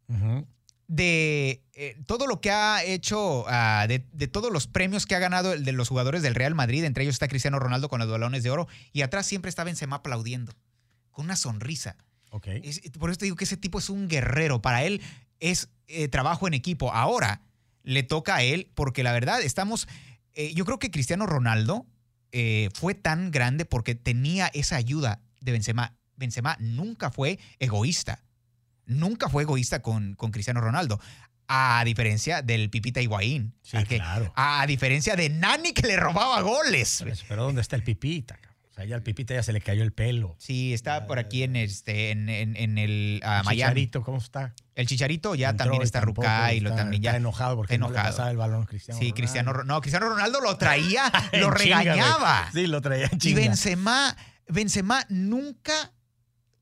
de 0.89 1.63
eh, 1.75 1.97
todo 2.07 2.27
lo 2.27 2.41
que 2.41 2.51
ha 2.51 2.83
hecho, 2.85 3.45
ah, 3.49 3.87
de, 3.89 4.07
de 4.13 4.29
todos 4.29 4.53
los 4.53 4.67
premios 4.69 5.05
que 5.05 5.15
ha 5.15 5.19
ganado 5.19 5.53
el 5.53 5.65
de 5.65 5.73
los 5.73 5.89
jugadores 5.89 6.23
del 6.23 6.35
Real 6.35 6.55
Madrid, 6.55 6.85
entre 6.85 7.03
ellos 7.03 7.17
está 7.17 7.29
Cristiano 7.29 7.59
Ronaldo 7.59 7.89
con 7.89 7.99
los 8.01 8.09
balones 8.09 8.43
de 8.43 8.51
oro, 8.51 8.69
y 8.93 9.03
atrás 9.03 9.27
siempre 9.27 9.49
está 9.49 9.65
Benzema 9.65 9.97
aplaudiendo, 9.97 10.53
con 11.11 11.25
una 11.27 11.37
sonrisa. 11.37 11.97
Es- 12.63 12.81
por 12.99 13.11
eso 13.11 13.19
te 13.19 13.25
digo 13.27 13.37
que 13.37 13.45
ese 13.45 13.57
tipo 13.57 13.79
es 13.79 13.91
un 13.91 14.09
guerrero, 14.09 14.63
para 14.63 14.85
él 14.85 15.01
es 15.41 15.69
eh, 15.89 16.09
trabajo 16.09 16.47
en 16.47 16.55
equipo. 16.55 16.93
Ahora 16.93 17.43
le 17.83 18.03
toca 18.03 18.37
a 18.37 18.43
él, 18.43 18.71
porque 18.75 19.03
la 19.03 19.13
verdad 19.13 19.43
estamos, 19.43 19.87
eh, 20.35 20.55
yo 20.55 20.65
creo 20.65 20.79
que 20.79 20.91
Cristiano 20.91 21.27
Ronaldo 21.27 21.85
eh, 22.33 22.69
fue 22.75 22.95
tan 22.95 23.31
grande 23.31 23.65
porque 23.65 23.95
tenía 23.95 24.49
esa 24.49 24.77
ayuda 24.77 25.21
de 25.41 25.53
Benzema. 25.53 25.95
Benzema 26.17 26.57
nunca 26.61 27.11
fue 27.11 27.39
egoísta 27.59 28.23
nunca 28.87 29.29
fue 29.29 29.43
egoísta 29.43 29.83
con, 29.83 30.15
con 30.15 30.31
Cristiano 30.31 30.61
Ronaldo. 30.61 31.01
A 31.49 31.83
diferencia 31.85 32.41
del 32.43 32.71
Pipita 32.71 33.01
Higuaín. 33.01 33.53
Sí, 33.63 33.77
que- 33.85 33.97
claro. 33.97 34.33
a 34.37 34.65
diferencia 34.67 35.17
de 35.17 35.29
Nani 35.29 35.73
que 35.73 35.87
le 35.87 35.97
robaba 35.97 36.41
goles. 36.41 37.01
Pero, 37.05 37.17
pero 37.29 37.43
¿dónde 37.45 37.61
está 37.63 37.75
el 37.77 37.83
pipita? 37.83 38.39
O 38.71 38.75
sea, 38.75 38.85
ya 38.85 38.95
al 38.97 39.03
pipita 39.03 39.35
ya 39.35 39.43
se 39.43 39.53
le 39.53 39.61
cayó 39.61 39.83
el 39.83 39.93
pelo. 39.93 40.37
Sí, 40.39 40.73
está 40.73 41.07
por 41.07 41.19
aquí 41.19 41.43
en 41.43 41.57
este 41.57 42.11
en, 42.13 42.29
en- 42.29 42.57
en 42.57 42.79
el 42.79 43.21
El 43.25 43.45
Miami. 43.45 43.89
¿cómo 43.89 44.19
está? 44.19 44.55
El 44.77 44.87
Chicharito 44.87 45.35
ya 45.35 45.49
Entró 45.49 45.65
también 45.65 45.83
y 45.83 45.85
está 45.85 46.01
tampoco 46.01 46.23
Ruca 46.23 46.53
y 46.53 46.61
lo 46.61 46.69
está- 46.69 46.83
también 46.83 47.03
ya. 47.03 47.11
Está 47.11 47.17
enojado 47.17 47.57
porque 47.57 47.79
no 47.79 47.89
le 47.89 47.95
pasaba 47.95 48.31
el 48.31 48.37
balón 48.37 48.63
a 48.63 48.67
Cristiano 48.67 49.01
sí, 49.01 49.13
Cristiano 49.13 49.53
Ronaldo. 49.53 49.73
Ro- 49.73 49.75
no, 49.77 49.81
Cristiano 49.81 50.09
Ronaldo 50.11 50.41
lo 50.41 50.57
traía, 50.59 51.11
lo 51.33 51.51
regañaba. 51.51 52.49
Sí, 52.53 52.67
lo 52.69 52.81
traía 52.83 53.07
en 53.07 53.17
Y 53.17 53.19
chinga. 53.19 53.41
Benzema, 53.41 54.17
Benzema 54.47 55.05
nunca 55.09 55.93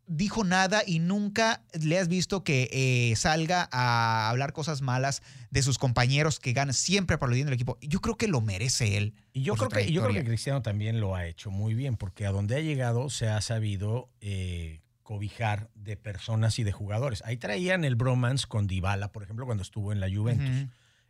dijo 0.07 0.45
nada 0.45 0.83
y 0.87 0.99
nunca 1.01 1.65
le 1.73 1.99
has 1.99 2.09
visto 2.09 2.45
que 2.45 2.69
eh, 2.73 3.17
salga 3.17 3.69
a 3.73 4.29
hablar 4.31 4.53
cosas 4.53 4.81
malas 4.83 5.23
de 5.51 5.63
sus 5.63 5.79
compañeros 5.79 6.39
que 6.39 6.53
ganan 6.53 6.75
siempre 6.75 7.15
aplaudiendo 7.17 7.51
el 7.51 7.55
equipo. 7.55 7.79
Yo 7.81 8.01
creo 8.01 8.17
que 8.17 8.29
lo 8.29 8.41
merece 8.41 8.97
él. 8.97 9.15
Y 9.33 9.43
yo 9.43 9.55
creo, 9.57 9.71
que, 9.71 9.91
yo 9.91 10.03
creo 10.03 10.15
que. 10.15 10.23
Cristiano 10.25 10.63
también 10.63 11.01
lo 11.01 11.17
ha 11.17 11.27
hecho 11.27 11.51
muy 11.51 11.75
bien, 11.75 11.97
porque 11.97 12.27
a 12.27 12.31
donde 12.31 12.55
ha 12.57 12.61
llegado 12.61 13.09
se 13.11 13.29
ha 13.29 13.41
sabido 13.41 14.11
eh, 14.21 14.83
cobijar 15.05 15.71
de 15.77 15.97
personas 15.97 16.59
y 16.59 16.65
de 16.65 16.73
jugadores. 16.73 17.23
Ahí 17.25 17.37
traían 17.37 17.85
el 17.85 17.95
bromance 17.95 18.47
con 18.49 18.67
Dybala, 18.67 19.13
por 19.13 19.23
ejemplo, 19.23 19.47
cuando 19.47 19.63
estuvo 19.63 19.93
en 19.93 20.01
la 20.01 20.09
Juventus. 20.13 20.67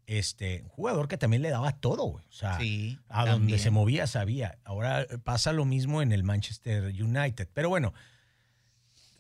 Este, 0.06 0.60
un 0.64 0.68
jugador 0.68 1.08
que 1.08 1.16
también 1.16 1.40
le 1.40 1.48
daba 1.48 1.72
todo, 1.72 2.04
güey. 2.04 2.26
O 2.28 2.32
sea, 2.32 2.58
Sí, 2.58 2.98
a 3.08 3.24
donde 3.24 3.58
se 3.58 3.70
movía 3.70 4.06
sabía. 4.06 4.58
Ahora 4.64 5.00
eh, 5.02 5.16
pasa 5.22 5.54
lo 5.54 5.64
mismo 5.64 6.02
en 6.02 6.12
el 6.12 6.24
Manchester 6.24 6.92
United. 7.02 7.48
Pero 7.54 7.70
bueno, 7.70 7.94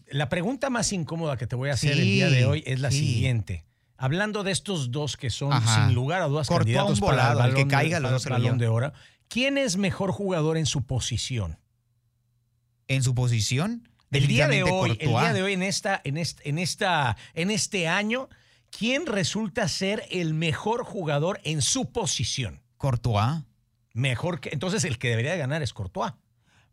la 0.08 0.28
pregunta 0.28 0.68
más 0.68 0.92
incómoda 0.92 1.38
que 1.38 1.46
te 1.46 1.56
voy 1.56 1.70
a 1.70 1.74
hacer 1.74 1.92
el 1.92 2.04
día 2.04 2.28
de 2.28 2.44
hoy 2.44 2.62
es 2.66 2.80
la 2.80 2.90
sí. 2.90 2.98
siguiente. 2.98 3.64
Hablando 3.96 4.42
de 4.42 4.50
estos 4.50 4.90
dos 4.90 5.16
que 5.16 5.30
son 5.30 5.52
Ajá. 5.52 5.86
sin 5.86 5.94
lugar 5.94 6.20
a 6.20 6.26
dudas 6.26 6.48
Cortó 6.48 6.64
candidatos 6.64 7.00
un 7.00 7.06
para 7.08 7.28
el 7.30 7.32
que 7.32 7.38
balón, 7.38 7.54
de- 7.68 7.74
caiga, 7.74 8.00
los 8.00 8.10
dos 8.10 8.26
balón 8.26 8.58
de 8.58 8.68
oro, 8.68 8.92
¿quién 9.28 9.56
es 9.56 9.76
mejor 9.78 10.10
jugador 10.12 10.58
en 10.58 10.66
su 10.66 10.84
posición? 10.84 11.58
En 12.88 13.02
su 13.02 13.14
posición, 13.14 13.88
El 14.14 14.26
día 14.26 14.48
de 14.48 14.62
hoy, 14.62 14.96
el 15.00 15.08
día 15.08 15.32
de 15.32 15.42
hoy 15.42 15.52
en 15.54 15.62
esta, 15.62 16.00
en 16.04 16.16
este, 16.16 16.48
en 16.48 16.58
esta, 16.58 17.16
en 17.34 17.50
este 17.50 17.88
año, 17.88 18.28
¿quién 18.76 19.06
resulta 19.06 19.68
ser 19.68 20.04
el 20.10 20.34
mejor 20.34 20.84
jugador 20.84 21.40
en 21.44 21.62
su 21.62 21.90
posición? 21.92 22.60
Courtois. 22.76 23.42
Mejor 23.92 24.40
que, 24.40 24.50
entonces 24.52 24.84
el 24.84 24.98
que 24.98 25.08
debería 25.10 25.32
de 25.32 25.38
ganar 25.38 25.62
es 25.62 25.72
Courtois. 25.72 26.12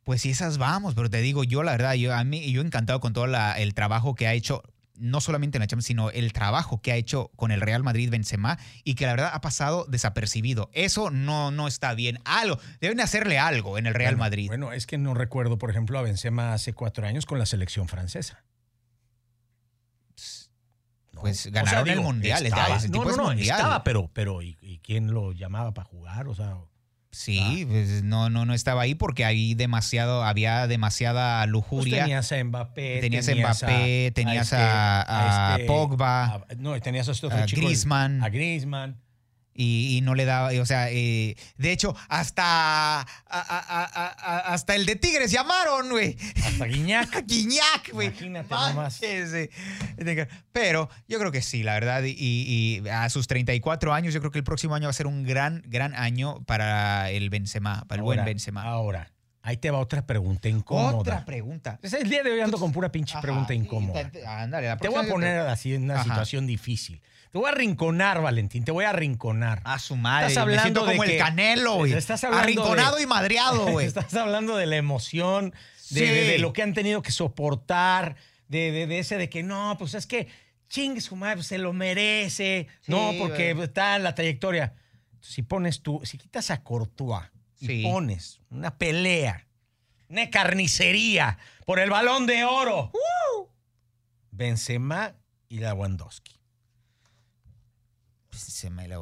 Pues 0.03 0.21
sí, 0.21 0.31
esas 0.31 0.57
vamos, 0.57 0.95
pero 0.95 1.09
te 1.09 1.21
digo, 1.21 1.43
yo 1.43 1.61
la 1.61 1.73
verdad, 1.73 1.93
yo 1.93 2.13
a 2.15 2.23
mí, 2.23 2.51
yo 2.51 2.61
encantado 2.61 2.99
con 2.99 3.13
todo 3.13 3.27
la- 3.27 3.53
el 3.59 3.75
trabajo 3.75 4.15
que 4.15 4.25
ha 4.27 4.33
hecho, 4.33 4.63
no 5.01 5.19
solamente 5.19 5.57
en 5.57 5.61
la 5.61 5.67
Champions, 5.67 5.85
sino 5.87 6.09
el 6.11 6.31
trabajo 6.31 6.81
que 6.81 6.91
ha 6.91 6.95
hecho 6.95 7.31
con 7.35 7.51
el 7.51 7.59
Real 7.61 7.83
Madrid 7.83 8.09
Benzema 8.09 8.57
y 8.83 8.95
que 8.95 9.05
la 9.05 9.11
verdad 9.11 9.31
ha 9.33 9.41
pasado 9.41 9.85
desapercibido. 9.89 10.69
Eso 10.73 11.09
no, 11.09 11.51
no 11.51 11.67
está 11.67 11.93
bien. 11.93 12.19
Algo, 12.23 12.59
deben 12.79 13.01
hacerle 13.01 13.39
algo 13.39 13.77
en 13.77 13.87
el 13.87 13.93
Real 13.93 14.13
Bueno, 14.15 14.23
Madrid. 14.23 14.47
Bueno, 14.47 14.71
es 14.73 14.87
que 14.87 14.97
no 14.97 15.13
recuerdo, 15.13 15.57
por 15.57 15.69
ejemplo, 15.69 15.99
a 15.99 16.03
Benzema 16.03 16.53
hace 16.53 16.73
cuatro 16.73 17.05
años 17.05 17.25
con 17.25 17.39
la 17.39 17.45
selección 17.45 17.87
francesa. 17.87 18.43
No. 21.11 21.21
Pues 21.21 21.45
O 21.47 21.51
ganaron 21.51 21.85
sea, 21.85 21.93
el 21.93 21.99
Mundial, 22.01 22.45
Estaba, 22.45 22.77
ese 22.77 22.89
no, 22.89 23.03
no, 23.03 23.15
no, 23.17 23.23
mundial. 23.25 23.57
estaba, 23.59 23.83
pero, 23.83 24.09
pero 24.13 24.41
¿y, 24.41 24.57
y 24.61 24.79
quién 24.79 25.11
lo 25.13 25.33
llamaba 25.33 25.73
para 25.73 25.85
jugar? 25.87 26.27
O 26.27 26.35
sea, 26.35 26.57
Sí, 27.11 27.67
pues 27.69 28.03
no, 28.03 28.29
no, 28.29 28.45
no 28.45 28.53
estaba 28.53 28.83
ahí 28.83 28.95
porque 28.95 29.25
ahí 29.25 29.53
demasiado, 29.53 30.23
había 30.23 30.65
demasiada 30.67 31.41
pues 31.41 31.51
lujuria. 31.51 32.03
tenías 32.03 32.31
a 32.31 32.43
Mbappé, 32.43 32.99
Tenías 33.01 33.27
a 33.27 33.35
Mbappé, 33.35 34.11
tenías 34.15 34.53
a- 34.53 35.53
a 35.55 35.57
Pogba, 35.67 36.23
a- 36.23 36.45
no, 36.57 36.79
tenías 36.79 37.09
a 37.09 37.11
este 37.11 37.25
otro 37.27 37.37
a 37.37 37.45
chico, 37.45 37.59
el- 37.61 37.67
Griezmann. 37.67 38.23
a 38.23 38.29
Griezmann. 38.29 38.97
Y, 39.61 39.97
y 39.97 40.01
no 40.01 40.15
le 40.15 40.25
daba, 40.25 40.49
o 40.59 40.65
sea, 40.65 40.89
eh, 40.89 41.35
de 41.57 41.71
hecho, 41.71 41.95
hasta, 42.09 42.43
a- 43.01 43.05
a- 43.29 43.35
a- 43.59 43.85
a- 43.93 44.53
hasta 44.53 44.73
el 44.75 44.85
de 44.87 44.95
Tigres 44.95 45.29
llamaron, 45.31 45.89
güey. 45.89 46.17
Hasta 46.43 46.65
Guiñac. 46.65 47.23
Guiñac, 47.27 47.91
güey. 47.93 48.07
Imagínate 48.07 48.49
nomás. 48.69 48.99
Pero 50.51 50.89
yo 51.07 51.19
creo 51.19 51.31
que 51.31 51.41
sí, 51.41 51.63
la 51.63 51.73
verdad. 51.73 52.03
Y, 52.03 52.15
y 52.17 52.87
a 52.89 53.09
sus 53.09 53.27
34 53.27 53.93
años, 53.93 54.13
yo 54.13 54.19
creo 54.19 54.31
que 54.31 54.39
el 54.39 54.43
próximo 54.43 54.75
año 54.75 54.85
va 54.85 54.89
a 54.89 54.93
ser 54.93 55.07
un 55.07 55.23
gran, 55.23 55.63
gran 55.67 55.93
año 55.95 56.43
para 56.45 57.09
el 57.11 57.29
Benzema, 57.29 57.85
para 57.87 57.99
el 57.99 58.03
buen 58.03 58.19
Benzema. 58.25 58.63
Ahora, 58.63 59.11
ahí 59.43 59.57
te 59.57 59.71
va 59.71 59.79
otra 59.79 60.05
pregunta 60.05 60.47
incómoda. 60.49 60.95
Otra 60.97 61.25
pregunta. 61.25 61.79
Es 61.81 61.93
el 61.93 62.09
día 62.09 62.23
de 62.23 62.31
hoy 62.31 62.39
ando 62.41 62.57
con 62.57 62.71
pura 62.71 62.91
pinche 62.91 63.13
Ajá, 63.13 63.21
pregunta 63.21 63.53
incómoda. 63.53 64.09
te- 64.09 64.25
Ándale, 64.25 64.67
la 64.67 64.77
Te 64.77 64.87
voy 64.89 65.05
a 65.05 65.09
poner 65.09 65.39
así 65.41 65.73
en 65.73 65.83
una 65.83 65.95
Ajá. 65.95 66.03
situación 66.03 66.47
difícil. 66.47 67.01
Te 67.31 67.37
voy 67.37 67.47
a 67.47 67.51
arrinconar, 67.53 68.21
Valentín. 68.21 68.65
Te 68.65 68.71
voy 68.71 68.83
a 68.85 68.89
arrinconar. 68.89 69.61
A 69.63 69.79
su 69.79 69.95
madre. 69.95 70.27
Estás 70.27 70.41
hablando 70.41 70.61
siento 70.63 70.85
de 70.85 70.91
como 70.97 71.03
que- 71.03 71.13
el 71.13 71.17
canelo, 71.23 71.75
güey. 71.75 71.93
Estás 71.93 72.23
hablando 72.25 72.43
Arrinconado 72.43 72.97
de- 72.97 73.03
y 73.03 73.05
madreado, 73.07 73.67
güey. 73.71 73.87
Estás 73.87 74.13
hablando 74.15 74.57
de 74.57 74.65
la 74.65 74.75
emoción, 74.75 75.51
de, 75.51 75.99
Sí. 75.99 76.05
de- 76.05 76.23
de 76.25 76.37
lo 76.39 76.51
que 76.53 76.61
han 76.61 76.73
tenido 76.73 77.01
que 77.01 77.11
soportar, 77.11 78.15
de, 78.49 78.99
ese 78.99 79.17
de 79.17 79.29
que 79.29 79.43
no, 79.43 79.75
pues 79.79 79.93
es 79.93 80.05
que 80.07 80.27
chingue 80.69 80.99
su 81.01 81.15
madre, 81.15 81.35
pues 81.37 81.47
se 81.47 81.57
lo 81.57 81.71
merece. 81.73 82.67
no, 82.87 83.11
porque 83.17 83.51
está 83.51 83.95
en 83.95 84.03
la 84.03 84.13
trayectoria. 84.13 84.73
Si 85.21 85.41
pones 85.41 85.81
tú, 85.81 86.01
si 86.03 86.17
quitas 86.17 86.51
a 86.51 86.63
Courtois 86.63 87.23
Sí. 87.61 87.81
y 87.81 87.83
pones 87.83 88.39
una 88.49 88.77
pelea, 88.77 89.47
una 90.09 90.29
carnicería 90.29 91.37
por 91.65 91.79
el 91.79 91.89
balón 91.89 92.25
de 92.25 92.43
oro, 92.43 92.91
Benzema 94.31 95.13
y 95.49 95.59
Lewandowski. 95.59 96.37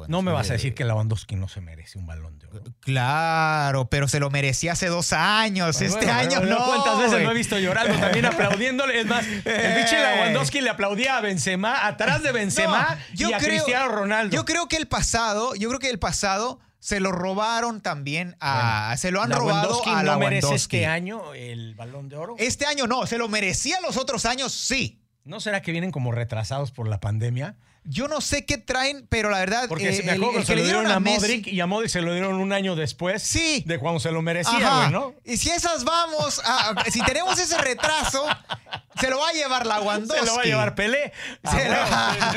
No 0.08 0.22
me 0.22 0.32
vas 0.32 0.48
a 0.50 0.54
decir 0.54 0.74
que 0.74 0.84
Lewandowski 0.84 1.36
no 1.36 1.46
se 1.48 1.60
merece 1.60 1.98
un 1.98 2.06
balón 2.06 2.38
de 2.38 2.46
oro. 2.46 2.62
Claro, 2.80 3.88
pero 3.90 4.08
se 4.08 4.18
lo 4.18 4.30
merecía 4.30 4.72
hace 4.72 4.86
dos 4.88 5.12
años. 5.12 5.76
Bueno, 5.78 5.94
este 5.94 6.06
bueno, 6.06 6.20
año 6.20 6.40
no. 6.40 6.64
¿Cuántas 6.64 6.98
veces 6.98 7.22
lo 7.22 7.30
he 7.30 7.34
visto 7.34 7.58
llorando 7.58 7.98
también 7.98 8.24
aplaudiéndole? 8.26 9.00
Es 9.00 9.06
más, 9.06 9.24
el 9.26 9.42
pinche 9.42 9.96
Ey. 9.96 10.16
Lewandowski 10.16 10.60
le 10.62 10.70
aplaudía 10.70 11.18
a 11.18 11.20
Benzema, 11.20 11.86
atrás 11.86 12.22
de 12.22 12.32
Benzema 12.32 12.94
No, 13.10 13.16
yo 13.16 13.28
y 13.30 13.32
a 13.34 13.38
creo- 13.38 13.50
Cristiano 13.62 13.88
Ronaldo. 13.88 14.34
Yo 14.34 14.44
creo 14.44 14.66
que 14.66 14.76
el 14.76 14.88
pasado, 14.88 15.54
yo 15.54 15.68
creo 15.68 15.78
que 15.80 15.90
el 15.90 15.98
pasado 15.98 16.58
se 16.80 16.98
lo 16.98 17.12
robaron 17.12 17.80
también 17.82 18.36
a. 18.40 18.94
se 18.98 19.10
lo 19.12 19.22
han 19.22 19.30
robado 19.30 19.80
a 19.86 20.02
no 20.02 20.18
merece 20.18 20.54
este 20.54 20.86
año 20.86 21.34
el 21.34 21.74
balón 21.76 22.08
de 22.08 22.16
oro. 22.16 22.34
Este 22.38 22.66
año 22.66 22.86
no, 22.86 23.06
se 23.06 23.18
lo 23.18 23.28
merecía 23.28 23.80
los 23.80 23.96
otros 23.96 24.24
años, 24.26 24.52
sí. 24.52 24.96
¿No 25.24 25.38
será 25.38 25.60
que 25.62 25.70
vienen 25.70 25.92
como 25.92 26.10
retrasados 26.12 26.70
por 26.72 26.88
la 26.88 26.98
pandemia? 26.98 27.54
Yo 27.84 28.08
no 28.08 28.20
sé 28.20 28.44
qué 28.44 28.58
traen, 28.58 29.06
pero 29.08 29.30
la 29.30 29.38
verdad, 29.38 29.66
Porque 29.68 29.88
eh, 29.88 30.02
me 30.04 30.12
el- 30.12 30.18
acuerdo 30.22 30.38
el 30.40 30.40
que 30.40 30.46
se 30.46 30.52
lo 30.52 30.56
le 30.58 30.64
dieron 30.64 30.84
dieron 30.84 30.92
a, 30.92 30.96
a 30.96 31.00
Messi- 31.00 31.20
Modric 31.20 31.46
y 31.46 31.60
a 31.60 31.66
Modric 31.66 31.90
se 31.90 32.02
lo 32.02 32.12
dieron 32.12 32.34
un 32.34 32.52
año 32.52 32.76
después 32.76 33.22
Sí. 33.22 33.62
de 33.66 33.78
cuando 33.78 34.00
se 34.00 34.10
lo 34.10 34.20
merecía, 34.22 34.76
güey, 34.76 34.90
¿no? 34.90 35.14
Y 35.24 35.36
si 35.38 35.48
esas 35.50 35.84
vamos, 35.84 36.42
a- 36.44 36.74
si 36.90 37.00
tenemos 37.02 37.38
ese 37.38 37.56
retraso, 37.58 38.26
se 39.00 39.08
lo 39.08 39.18
va 39.18 39.30
a 39.30 39.32
llevar 39.32 39.66
Lewandowski. 39.66 40.20
Se 40.20 40.26
lo 40.26 40.36
va 40.36 40.42
a 40.42 40.44
llevar 40.44 40.74
Pelé. 40.74 41.12
Se 41.50 41.68
Ah, 41.68 42.14
bueno. 42.18 42.29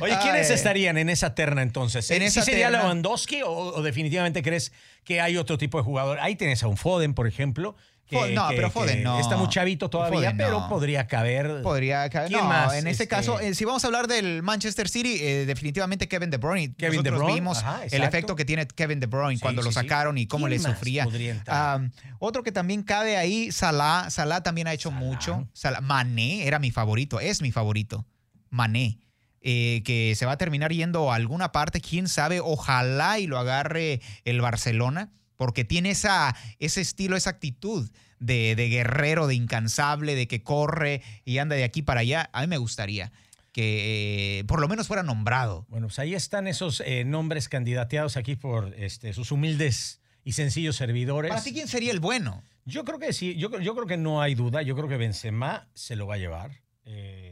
Oye, 0.00 0.16
¿quiénes 0.22 0.48
Ay. 0.48 0.54
estarían 0.54 0.98
en 0.98 1.08
esa 1.08 1.34
terna 1.34 1.62
entonces? 1.62 2.10
En 2.10 2.18
¿Sí 2.20 2.24
esa 2.26 2.42
sería 2.42 2.66
terna. 2.70 2.82
Lewandowski 2.84 3.42
o, 3.42 3.50
o 3.50 3.82
definitivamente 3.82 4.42
crees 4.42 4.72
que 5.04 5.20
hay 5.20 5.36
otro 5.36 5.58
tipo 5.58 5.78
de 5.78 5.84
jugador? 5.84 6.18
Ahí 6.20 6.36
tienes 6.36 6.62
a 6.62 6.68
un 6.68 6.76
Foden, 6.76 7.14
por 7.14 7.26
ejemplo. 7.26 7.76
que- 8.06 8.16
Fo- 8.16 8.28
no, 8.34 8.48
que- 8.48 8.56
pero 8.56 8.68
que 8.68 8.72
Foden 8.72 9.02
no. 9.04 9.20
Está 9.20 9.36
muy 9.36 9.48
chavito 9.50 9.88
todavía, 9.88 10.18
Foden 10.18 10.36
no. 10.36 10.44
pero 10.44 10.68
podría 10.68 11.06
caber. 11.06 11.62
Podría 11.62 12.10
caber. 12.10 12.26
¿Quién 12.28 12.40
no, 12.40 12.48
más? 12.48 12.72
en 12.72 12.78
este, 12.88 13.04
Este- 13.04 13.06
caso, 13.06 13.38
eh, 13.38 13.54
si 13.54 13.64
vamos 13.64 13.84
a 13.84 13.86
hablar 13.86 14.08
del 14.08 14.42
Manchester 14.42 14.88
City, 14.88 15.18
eh, 15.20 15.44
definitivamente 15.46 16.08
Kevin 16.08 16.28
De 16.28 16.36
Bruyne. 16.38 16.74
Kevin 16.76 17.02
De 17.04 17.10
Nosotros 17.12 17.18
Bruyne, 17.20 17.34
vimos 17.40 17.58
ajá, 17.58 17.76
el 17.78 17.84
exacto. 17.84 18.06
efecto 18.08 18.34
que 18.36 18.44
tiene 18.44 18.66
Kevin 18.66 18.98
De 18.98 19.06
Bruyne 19.06 19.36
Sí, 19.36 19.42
cuando 19.42 19.62
lo 19.62 19.68
sí. 19.70 19.74
sacaron 19.74 20.18
y 20.18 20.26
cómo 20.26 20.46
¿Quién 20.48 20.58
le 20.60 20.68
más 20.68 20.72
sufría. 20.76 21.04
podría 21.04 21.30
entrar? 21.30 21.82
Otro 22.18 22.42
que 22.42 22.50
también 22.50 22.82
cabe 22.82 23.16
ahí, 23.16 23.52
Salah. 23.52 24.10
Salah 24.10 24.42
también 24.42 24.66
ha 24.66 24.72
hecho 24.72 24.90
mucho. 24.90 25.46
Salah- 25.52 25.80
Mané 25.80 26.48
era 26.48 26.58
mi 26.58 26.72
favorito, 26.72 27.20
es 27.20 27.40
mi 27.42 27.52
favorito. 27.52 28.06
Mané. 28.48 28.98
Eh, 29.40 29.82
que 29.84 30.14
se 30.16 30.26
va 30.26 30.32
a 30.32 30.38
terminar 30.38 30.72
yendo 30.72 31.10
a 31.10 31.14
alguna 31.14 31.52
parte, 31.52 31.80
quién 31.80 32.08
sabe, 32.08 32.40
ojalá 32.40 33.18
y 33.18 33.26
lo 33.26 33.38
agarre 33.38 34.00
el 34.24 34.40
Barcelona, 34.40 35.12
porque 35.36 35.64
tiene 35.64 35.90
esa, 35.90 36.36
ese 36.58 36.80
estilo, 36.80 37.16
esa 37.16 37.30
actitud 37.30 37.90
de, 38.18 38.54
de 38.54 38.68
guerrero, 38.68 39.26
de 39.26 39.34
incansable, 39.34 40.14
de 40.14 40.28
que 40.28 40.42
corre 40.42 41.02
y 41.24 41.38
anda 41.38 41.56
de 41.56 41.64
aquí 41.64 41.82
para 41.82 42.00
allá. 42.00 42.28
A 42.32 42.42
mí 42.42 42.46
me 42.46 42.58
gustaría 42.58 43.12
que 43.52 44.38
eh, 44.40 44.44
por 44.44 44.60
lo 44.60 44.68
menos 44.68 44.86
fuera 44.86 45.02
nombrado. 45.02 45.66
Bueno, 45.68 45.88
pues 45.88 45.98
ahí 45.98 46.14
están 46.14 46.46
esos 46.46 46.82
eh, 46.86 47.04
nombres 47.04 47.48
candidateados 47.48 48.16
aquí 48.16 48.36
por 48.36 48.74
este, 48.76 49.12
sus 49.12 49.32
humildes 49.32 50.00
y 50.24 50.32
sencillos 50.32 50.76
servidores. 50.76 51.30
Para 51.30 51.42
ti, 51.42 51.52
¿quién 51.52 51.68
sería 51.68 51.92
el 51.92 52.00
bueno? 52.00 52.42
Yo 52.64 52.84
creo 52.84 52.98
que 52.98 53.12
sí, 53.12 53.36
yo, 53.36 53.58
yo 53.58 53.74
creo 53.74 53.86
que 53.86 53.96
no 53.96 54.22
hay 54.22 54.34
duda. 54.34 54.62
Yo 54.62 54.76
creo 54.76 54.88
que 54.88 54.96
Benzema 54.96 55.68
se 55.74 55.96
lo 55.96 56.06
va 56.06 56.14
a 56.14 56.18
llevar. 56.18 56.60
Eh, 56.84 57.29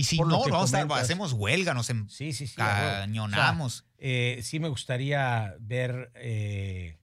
Y 0.00 0.04
si 0.04 0.16
no, 0.18 0.42
a 0.94 0.96
estar- 0.96 1.04
hacemos 1.04 1.32
huelga, 1.32 1.74
nos 1.74 1.86
sí, 2.08 2.32
sí, 2.32 2.46
sí. 2.46 2.54
O 3.24 3.28
sea, 3.30 3.48
eh, 3.98 4.40
sí 4.42 4.58
me 4.60 4.68
gustaría 4.68 5.54
ver. 5.60 6.10
eh, 6.14 6.96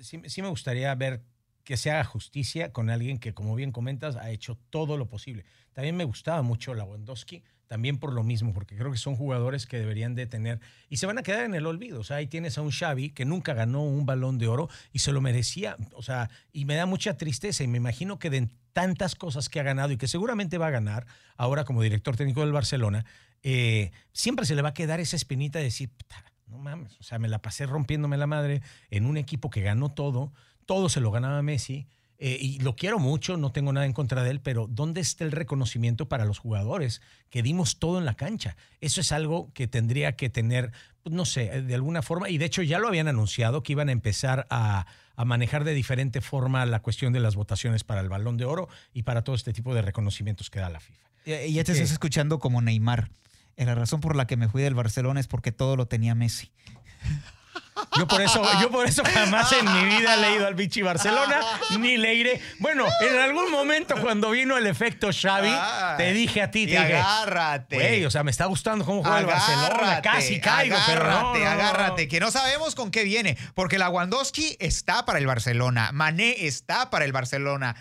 sí, 0.00 0.20
sí 0.26 0.42
me 0.42 0.48
gustaría 0.48 0.94
ver 0.94 1.22
que 1.64 1.76
se 1.76 1.90
haga 1.90 2.04
justicia 2.04 2.72
con 2.72 2.88
alguien 2.88 3.18
que, 3.18 3.34
como 3.34 3.54
bien 3.54 3.72
comentas, 3.72 4.16
ha 4.16 4.30
hecho 4.30 4.58
todo 4.70 4.96
lo 4.96 5.08
posible. 5.08 5.44
También 5.74 5.96
me 5.96 6.04
gustaba 6.04 6.40
mucho 6.42 6.72
Lewandowski, 6.74 7.42
también 7.68 7.98
por 7.98 8.12
lo 8.12 8.24
mismo, 8.24 8.52
porque 8.52 8.76
creo 8.76 8.90
que 8.90 8.98
son 8.98 9.14
jugadores 9.14 9.66
que 9.66 9.78
deberían 9.78 10.14
de 10.14 10.26
tener 10.26 10.58
y 10.88 10.96
se 10.96 11.06
van 11.06 11.18
a 11.18 11.22
quedar 11.22 11.44
en 11.44 11.54
el 11.54 11.66
olvido. 11.66 12.00
O 12.00 12.04
sea, 12.04 12.16
ahí 12.16 12.26
tienes 12.26 12.58
a 12.58 12.62
un 12.62 12.70
Xavi 12.70 13.10
que 13.10 13.24
nunca 13.24 13.54
ganó 13.54 13.84
un 13.84 14.06
balón 14.06 14.38
de 14.38 14.48
oro 14.48 14.68
y 14.92 15.00
se 15.00 15.12
lo 15.12 15.20
merecía. 15.20 15.76
O 15.92 16.02
sea, 16.02 16.30
y 16.52 16.64
me 16.64 16.74
da 16.74 16.86
mucha 16.86 17.16
tristeza 17.16 17.62
y 17.62 17.68
me 17.68 17.76
imagino 17.76 18.18
que 18.18 18.30
de 18.30 18.48
tantas 18.72 19.14
cosas 19.14 19.48
que 19.48 19.60
ha 19.60 19.62
ganado 19.62 19.92
y 19.92 19.98
que 19.98 20.08
seguramente 20.08 20.58
va 20.58 20.68
a 20.68 20.70
ganar 20.70 21.06
ahora 21.36 21.64
como 21.64 21.82
director 21.82 22.16
técnico 22.16 22.40
del 22.40 22.52
Barcelona, 22.52 23.04
eh, 23.42 23.92
siempre 24.12 24.46
se 24.46 24.54
le 24.54 24.62
va 24.62 24.70
a 24.70 24.74
quedar 24.74 24.98
esa 24.98 25.16
espinita 25.16 25.58
de 25.58 25.66
decir, 25.66 25.90
"Puta, 25.90 26.24
no 26.46 26.58
mames, 26.58 26.98
o 26.98 27.02
sea, 27.02 27.18
me 27.18 27.28
la 27.28 27.40
pasé 27.40 27.66
rompiéndome 27.66 28.16
la 28.16 28.26
madre 28.26 28.62
en 28.90 29.06
un 29.06 29.16
equipo 29.16 29.50
que 29.50 29.60
ganó 29.60 29.90
todo, 29.90 30.32
todo 30.64 30.88
se 30.88 31.00
lo 31.00 31.10
ganaba 31.10 31.42
Messi. 31.42 31.86
Eh, 32.18 32.36
y 32.40 32.58
lo 32.58 32.74
quiero 32.74 32.98
mucho, 32.98 33.36
no 33.36 33.52
tengo 33.52 33.72
nada 33.72 33.86
en 33.86 33.92
contra 33.92 34.24
de 34.24 34.30
él, 34.30 34.40
pero 34.40 34.66
¿dónde 34.68 35.00
está 35.00 35.24
el 35.24 35.32
reconocimiento 35.32 36.08
para 36.08 36.24
los 36.24 36.38
jugadores 36.38 37.00
que 37.30 37.42
dimos 37.42 37.78
todo 37.78 37.98
en 37.98 38.04
la 38.04 38.14
cancha? 38.14 38.56
Eso 38.80 39.00
es 39.00 39.12
algo 39.12 39.52
que 39.54 39.68
tendría 39.68 40.16
que 40.16 40.28
tener, 40.28 40.72
pues, 41.02 41.14
no 41.14 41.24
sé, 41.24 41.62
de 41.62 41.74
alguna 41.74 42.02
forma, 42.02 42.28
y 42.28 42.38
de 42.38 42.46
hecho 42.46 42.62
ya 42.62 42.78
lo 42.78 42.88
habían 42.88 43.08
anunciado 43.08 43.62
que 43.62 43.72
iban 43.72 43.88
a 43.88 43.92
empezar 43.92 44.46
a, 44.50 44.86
a 45.14 45.24
manejar 45.24 45.64
de 45.64 45.74
diferente 45.74 46.20
forma 46.20 46.66
la 46.66 46.80
cuestión 46.80 47.12
de 47.12 47.20
las 47.20 47.36
votaciones 47.36 47.84
para 47.84 48.00
el 48.00 48.08
balón 48.08 48.36
de 48.36 48.44
oro 48.44 48.68
y 48.92 49.04
para 49.04 49.22
todo 49.22 49.36
este 49.36 49.52
tipo 49.52 49.74
de 49.74 49.82
reconocimientos 49.82 50.50
que 50.50 50.58
da 50.58 50.70
la 50.70 50.80
FIFA. 50.80 51.08
Y 51.46 51.52
ya 51.52 51.64
te 51.64 51.72
estás 51.72 51.90
escuchando 51.90 52.38
como 52.38 52.62
Neymar. 52.62 53.10
Eh, 53.56 53.64
La 53.64 53.74
razón 53.74 54.00
por 54.00 54.16
la 54.16 54.26
que 54.26 54.36
me 54.36 54.48
fui 54.48 54.62
del 54.62 54.74
Barcelona 54.74 55.20
es 55.20 55.26
porque 55.26 55.52
todo 55.52 55.76
lo 55.76 55.86
tenía 55.86 56.14
Messi. 56.14 56.50
Yo 57.96 58.06
por 58.08 58.20
eso, 58.20 58.42
yo 58.60 58.70
por 58.70 58.86
eso 58.86 59.02
jamás 59.04 59.52
en 59.52 59.64
mi 59.72 59.84
vida 59.96 60.14
he 60.14 60.16
leído 60.18 60.46
al 60.46 60.54
Vichy 60.54 60.82
Barcelona, 60.82 61.40
ni 61.78 61.96
le 61.96 62.14
iré. 62.14 62.40
Bueno, 62.58 62.86
en 63.00 63.18
algún 63.18 63.50
momento 63.50 63.94
cuando 64.00 64.30
vino 64.30 64.56
el 64.56 64.66
efecto 64.66 65.10
Xavi, 65.12 65.48
Ah, 65.50 65.94
te 65.96 66.12
dije 66.12 66.42
a 66.42 66.50
ti, 66.50 66.62
y 66.62 66.66
te 66.66 66.72
dije, 66.72 66.96
agárrate. 66.96 67.76
güey, 67.76 68.04
o 68.04 68.10
sea, 68.10 68.22
me 68.24 68.30
está 68.30 68.46
gustando 68.46 68.84
cómo 68.84 69.02
juega 69.02 69.20
el 69.20 69.26
Barcelona, 69.26 70.02
casi 70.02 70.40
caigo, 70.40 70.76
pero 70.86 71.04
no, 71.04 71.10
agárrate, 71.10 71.38
no, 71.38 71.44
no, 71.44 71.50
agárrate, 71.50 72.08
que 72.08 72.20
no 72.20 72.30
sabemos 72.30 72.74
con 72.74 72.90
qué 72.90 73.04
viene, 73.04 73.36
porque 73.54 73.78
Lewandowski 73.78 74.56
está 74.60 75.04
para 75.04 75.18
el 75.18 75.26
Barcelona, 75.26 75.90
Mané 75.92 76.46
está 76.46 76.90
para 76.90 77.04
el 77.04 77.12
Barcelona, 77.12 77.76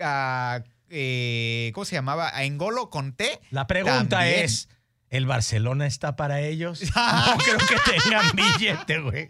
ah, 0.00 0.60
eh, 0.90 1.70
¿cómo 1.74 1.84
se 1.84 1.94
llamaba? 1.94 2.30
Engolo 2.42 2.90
Conté. 2.90 3.40
La 3.50 3.66
pregunta 3.66 4.18
también. 4.18 4.44
es, 4.44 4.68
¿el 5.12 5.26
Barcelona 5.26 5.86
está 5.86 6.16
para 6.16 6.40
ellos? 6.40 6.80
No 6.94 7.38
creo 7.38 7.58
que 7.58 7.92
tengan 7.92 8.30
billete, 8.34 8.98
güey. 8.98 9.28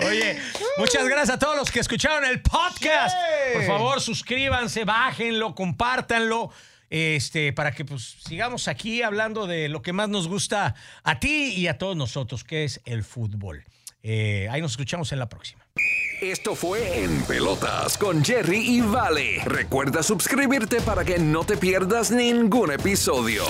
Oye, 0.00 0.38
muchas 0.76 1.08
gracias 1.08 1.30
a 1.30 1.38
todos 1.38 1.56
los 1.56 1.70
que 1.70 1.80
escucharon 1.80 2.24
el 2.24 2.42
podcast. 2.42 3.16
Por 3.54 3.64
favor, 3.64 4.00
suscríbanse, 4.00 4.84
bájenlo, 4.84 5.54
compártanlo. 5.54 6.50
Este, 6.90 7.52
para 7.52 7.70
que 7.70 7.84
pues 7.84 8.16
sigamos 8.26 8.66
aquí 8.66 9.02
hablando 9.02 9.46
de 9.46 9.68
lo 9.68 9.80
que 9.80 9.92
más 9.92 10.08
nos 10.08 10.26
gusta 10.26 10.74
a 11.04 11.20
ti 11.20 11.54
y 11.56 11.68
a 11.68 11.78
todos 11.78 11.96
nosotros, 11.96 12.42
que 12.42 12.64
es 12.64 12.80
el 12.84 13.04
fútbol. 13.04 13.64
Eh, 14.02 14.48
ahí 14.50 14.60
nos 14.60 14.72
escuchamos 14.72 15.12
en 15.12 15.20
la 15.20 15.28
próxima. 15.28 15.64
Esto 16.20 16.56
fue 16.56 17.04
En 17.04 17.22
Pelotas 17.22 17.96
con 17.96 18.24
Jerry 18.24 18.58
y 18.58 18.80
Vale. 18.80 19.42
Recuerda 19.44 20.02
suscribirte 20.02 20.80
para 20.80 21.04
que 21.04 21.18
no 21.18 21.44
te 21.44 21.56
pierdas 21.56 22.10
ningún 22.10 22.72
episodio. 22.72 23.44